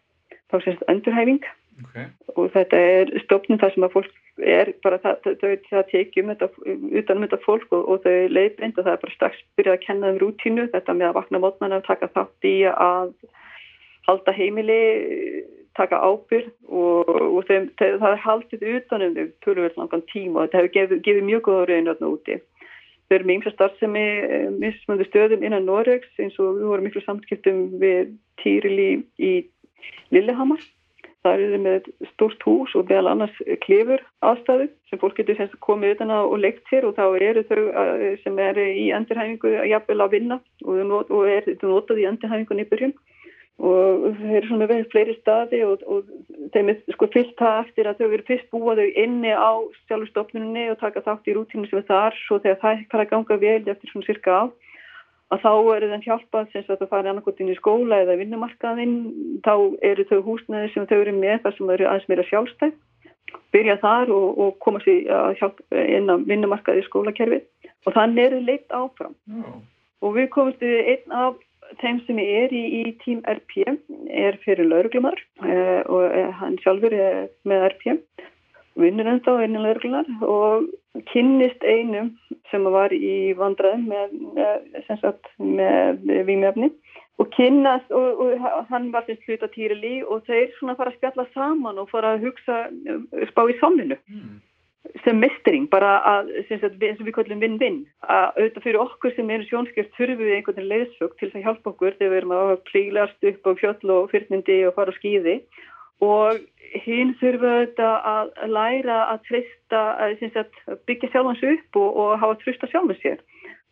[0.51, 1.45] þá semst endurhæfing.
[1.83, 1.95] Ok.
[2.37, 7.25] og þetta er stofnum þar sem að fólk er bara það, það, það, tekjum utanum
[7.25, 10.21] þetta fólk og, og þau leiðbind og það er bara strax byrjað að kenna þeim
[10.21, 13.15] rútínu, þetta með að vakna mótmann að taka þátt í að
[14.09, 14.79] halda heimili,
[15.77, 20.49] taka ábyrg og, og þeim, þeim, það er haldið utanum þau tölvöld langan tíma og
[20.49, 22.39] þetta hefur gefið, gefið mjög góða raun þarna úti.
[23.09, 24.05] Þau eru með ymsa starfsemi
[24.59, 29.33] mismunandi stöðum innan Noregs eins og við vorum miklu samskiptum við Týrili í
[30.15, 30.63] Lillehammer.
[31.23, 36.11] Það eru með stórt hús og meðal annars klifur aðstæðu sem fólk getur komið utan
[36.11, 40.17] að og leikt sér og þá eru þau eh, sem eru í endurhæfingu jafnvel að
[40.17, 42.97] vinna og, þau not- og er notað í endurhæfingunni í byrjun
[43.61, 46.09] og þeir eru svona verið fleiri staði og, og
[46.55, 49.53] þeim er sko fyllt það eftir að þau eru fyrst búa þau inni á
[49.87, 52.17] sjálfur stofnunni og taka þátt í rútínu sem er þar.
[52.27, 54.45] Svo þegar það fara að ganga vel eftir svona cirka á
[55.33, 58.97] að þá eru þeim hjálpað sem sagt að fara annarkot inn í skóla eða vinnumarkaðinn.
[59.47, 59.55] Þá
[59.89, 62.75] eru þau húsnæði sem þau eru með þar sem þau eru aðeins meira sjálfstæð
[63.53, 67.41] byrja þar og, og koma sér að hjálpa inn á vinnumarkaði í skólakerfi
[67.87, 69.15] og þannig eru leitt áfram.
[69.29, 69.49] Já.
[70.03, 71.41] og við komumst við einn af
[71.81, 76.95] þeim sem er í, í tím RP er fyrir lauruglumar uh, og eh, hann sjálfur
[76.97, 77.99] er með RP
[78.81, 80.69] vinnur ennþá innan lauruglunar og
[81.13, 82.13] kynnist einum
[82.51, 84.15] sem var í vandræðum með,
[85.41, 86.71] með, með vímefni
[87.21, 91.27] og kynnast og, og hann var þess hluta týrili og þeir svona fara að spjalla
[91.35, 94.41] saman og fara að hugsa eh, spá í samlinu Mm.
[95.05, 99.15] Sem mestring, bara að, sem sagt, við- og við kallum vinn-vinn, að auðvitað fyrir okkur
[99.17, 102.35] sem eru sjónskjöld þurfum við einhvern veginn leiðsög til að hjálpa okkur þegar við erum
[102.39, 105.37] að klílast upp á fjöll og fyrnindi og fara á skýði
[106.03, 106.41] og
[106.83, 112.41] hinn þurfum auðvitað að læra að treysta, að, sem byggja sjálfans upp og, og hafa
[112.43, 113.23] trösta sjálfum sér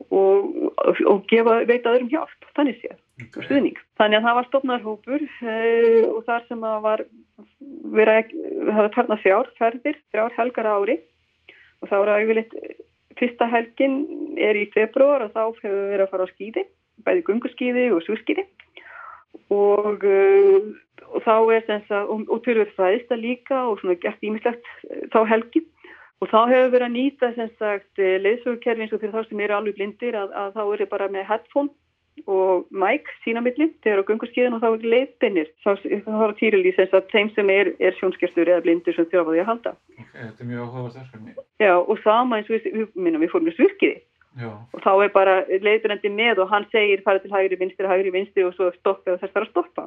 [0.08, 3.36] og, og, gefa, veita öðrum hjálp, þannig séð Ok.
[3.36, 3.80] og stuðning.
[4.00, 7.02] Þannig að það var stofnarhópur uh, og þar sem að var
[7.95, 10.97] verið að hafa farna þrjár ferðir, þrjár helgar ári.
[11.80, 12.55] Og þá er að yfirleitt
[13.20, 13.97] fyrsta helgin
[14.41, 16.64] er í februar og þá hefur við verið að fara á skýði,
[17.07, 18.47] bæði gunguskýði og súskýði
[19.51, 20.70] og, uh,
[21.11, 25.05] og þá er þess að, og, og tölur fræðista líka og svona gert ímislegt uh,
[25.12, 25.66] þá helgin
[26.20, 29.57] og þá hefur verið að nýta sem sagt leiðsögukerfi eins og fyrir þá sem eru
[29.57, 31.72] alveg blindir að, að þá eru bara með headphone
[32.30, 35.70] og Mike sína milli, þeir eru á gönguskíðin og þá er leiðbennir, þá
[36.06, 39.32] þá var Týrili sem sagt þeim sem er, er sjónskerstur eða blindur sem þurfa á
[39.32, 39.74] því að halda.
[39.96, 41.36] Ok, þetta er mjög áhugavert verkefni.
[41.60, 44.00] Já, og sama eins og við, við, minna, við fórum í svirkiði
[44.38, 48.12] Já, og þá er bara leiðbennandi með og hann segir farið til hægri vinstri, hægri
[48.14, 49.86] vinstri og svo stoppið og þess að stoppa.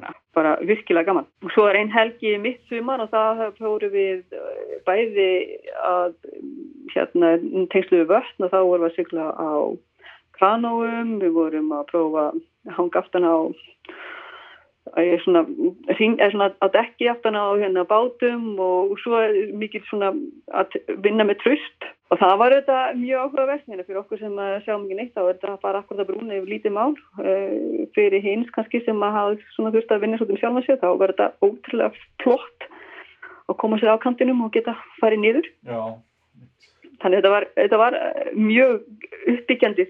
[0.00, 1.28] Ja, bara virkilega gaman.
[1.46, 5.30] Og svo er einn helgi mitt sumar og það fóru við eh, bæði
[5.86, 6.16] að
[6.90, 7.36] hérna
[7.70, 9.50] tengslu við vötn og þá vorum við að sykla á
[10.38, 12.42] kranóum, við vorum að prófa að
[12.78, 19.22] hanga aftan á að svona, að dekki aftan á hérna bátum og svo
[19.56, 19.88] mikið
[20.52, 24.54] að vinna með tröst og það var auðvitað mjög áhugavert hérna fyrir okkur sem að
[24.66, 28.52] sjá mikið neitt er þetta bara akkurat að brúna yfir lítið mál uh, fyrir hins
[28.54, 31.30] kannski sem að hafa þurft að vinna svolítið með sjálf að sér þá var þetta
[31.48, 32.68] ótrúlega flott
[33.48, 35.48] að koma sér á kantinum og geta farið niður.
[35.68, 35.80] Já,
[37.04, 38.76] Þannig að þetta var, þetta var eh, mjög
[39.34, 39.84] uppbyggjandi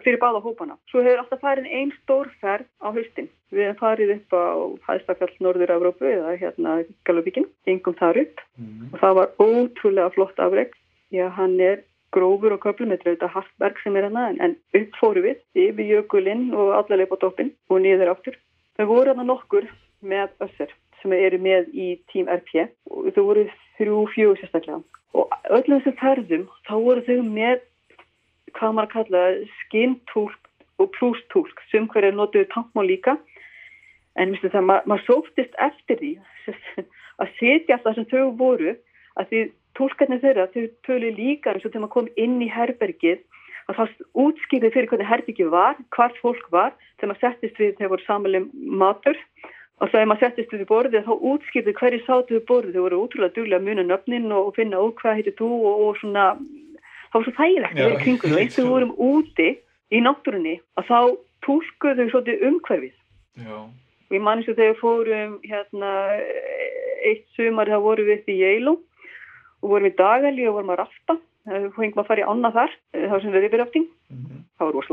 [0.00, 0.78] fyrir báða hópana.
[0.88, 3.28] Svo hefur alltaf farin einn stórferð á haustin.
[3.52, 4.44] Við hefum farið upp á
[4.86, 8.94] hæðstakall Norður Evrópu eða hérna Galubíkin, gengum þar upp mm.
[8.94, 10.72] og það var ótrúlega flott afreg.
[11.12, 11.84] Já, hann er
[12.16, 15.44] grófur og köflum, þetta er auðvitað Hartberg sem er hana, en, en upp fóru við
[15.66, 18.40] yfir jökulinn og allaveg på toppin og niður áttur.
[18.78, 19.68] Það voru hana nokkur
[20.00, 24.80] með össur sem eru með í Team RP og þau voru þrjú, fjögur sérstaklega.
[25.14, 27.62] Og öllum þessum ferðum þá voru þau með
[28.54, 29.22] hvað maður að kalla
[29.60, 30.50] skintúlk
[30.82, 31.62] og plústúlk.
[31.70, 33.16] Sem hverju notuðu tankmál líka.
[34.18, 36.12] En það, ma maður sóftist eftir því
[37.22, 38.74] að setja alltaf sem þau voru
[39.18, 39.44] að því
[39.78, 43.22] tólkarnir þeirra þau tölu líka eins og þegar maður kom inn í herbergið
[43.64, 43.94] að það
[44.24, 48.74] útskýrði fyrir hvernig herbergið var, hvert fólk var þegar maður settist við þegar voru samanlega
[48.82, 49.20] matur
[49.82, 52.76] og ef maður settist við borðið þá útskýrði hverju sátu við borðið.
[52.76, 55.98] Þau voru útrúlega duglega að muna nöfnin og finna út hvað heitir þú og, og
[56.00, 56.26] svona
[57.10, 59.48] það var svo þægilegt að vera í kringum og ég við vorum úti
[59.94, 60.98] í náttúrunni að þá
[61.46, 62.96] tólkuðu þau svolítið umhverfið.
[63.44, 65.92] Já, og ég man eins og þegar við fórum hérna
[67.04, 70.82] eitt sumar þá vorum við upp í Yale og vorum í dagali og vorum að
[70.84, 71.18] rafta.
[71.44, 74.44] Við fengum að fara í annað þar eh, þá sem við erum rafting, mm.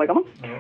[0.09, 0.25] gaman.
[0.43, 0.57] Já,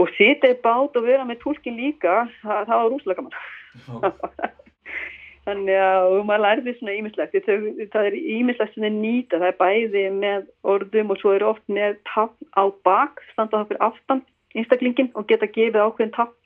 [0.00, 3.40] og sitja í bát og vera með tólkin líka það, það var rosalega gaman.
[3.84, 4.52] Já,
[5.44, 7.50] þannig að maður lærði svona ímislegt
[7.92, 9.40] það er ímislegt er nýta.
[9.40, 13.68] Það er bæði með orðum og svo er oft með tafn á bak standa það
[13.72, 14.24] fyrir aftan
[14.54, 16.40] einstaklingin og geta gefið ákveðin tafn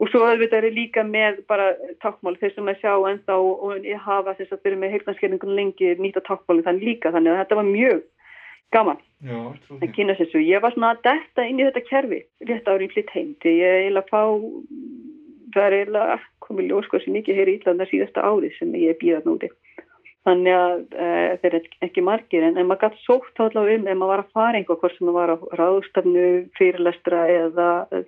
[0.00, 4.32] og svo auðvitað er líka með bara takkmál þeir sem að sjá ennþá og, hafa
[4.38, 7.12] þess að byrja með heildanskerningun lengi nýta takkmáli þannig líka.
[7.12, 8.02] Þannig að þetta var mjög
[8.72, 9.92] gaman því.
[9.96, 10.40] kynna svo.
[10.40, 13.72] Ég var svona að detta inn í þetta kerfi rétt árið flytt heim því ég
[13.72, 14.22] er eiginlega að fá
[15.54, 19.00] það er eiginlega komið ljós hvað sem mikið heyri ítlaðna síðasta árið sem ég er
[19.00, 19.50] býðað núti.
[20.28, 21.10] Þannig að e,
[21.40, 24.32] þeir eru ekki margir en, en maður gæti sótt allavega um ef maður var að
[24.36, 26.26] fara einhvað hvort sem maður var á ráðstafnu,
[26.58, 28.02] fyrirlestra eða e,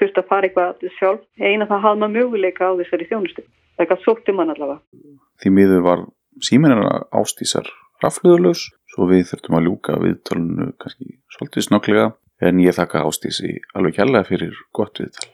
[0.00, 1.22] þurfti að fara eitthvað sjálf.
[1.38, 3.46] Eina það hafði maður möguleika á þessari þjónustu.
[3.78, 5.14] Það gæti sótt um hann allavega.
[5.40, 6.04] Því miður var
[6.42, 7.70] síminara ástísar
[8.02, 12.08] rafluðurlaus, svo við þurftum að ljúka viðtalinu kannski svolítið snögglega,
[12.40, 15.28] en ég þakka ástísi alveg kærlega fyrir gott viðtal.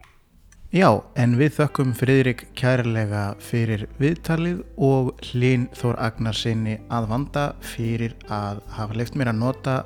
[0.74, 8.16] Já, en við þökkum Friðrik kærlega fyrir viðtalið og Hlín Þór Agnarsinni að vanda fyrir
[8.26, 9.76] að hafa leift mér að nota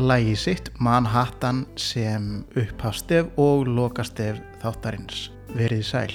[0.00, 5.28] lægi sitt Manhattan sem upphafstef og lokastef þáttarins.
[5.54, 6.14] Verið sæl.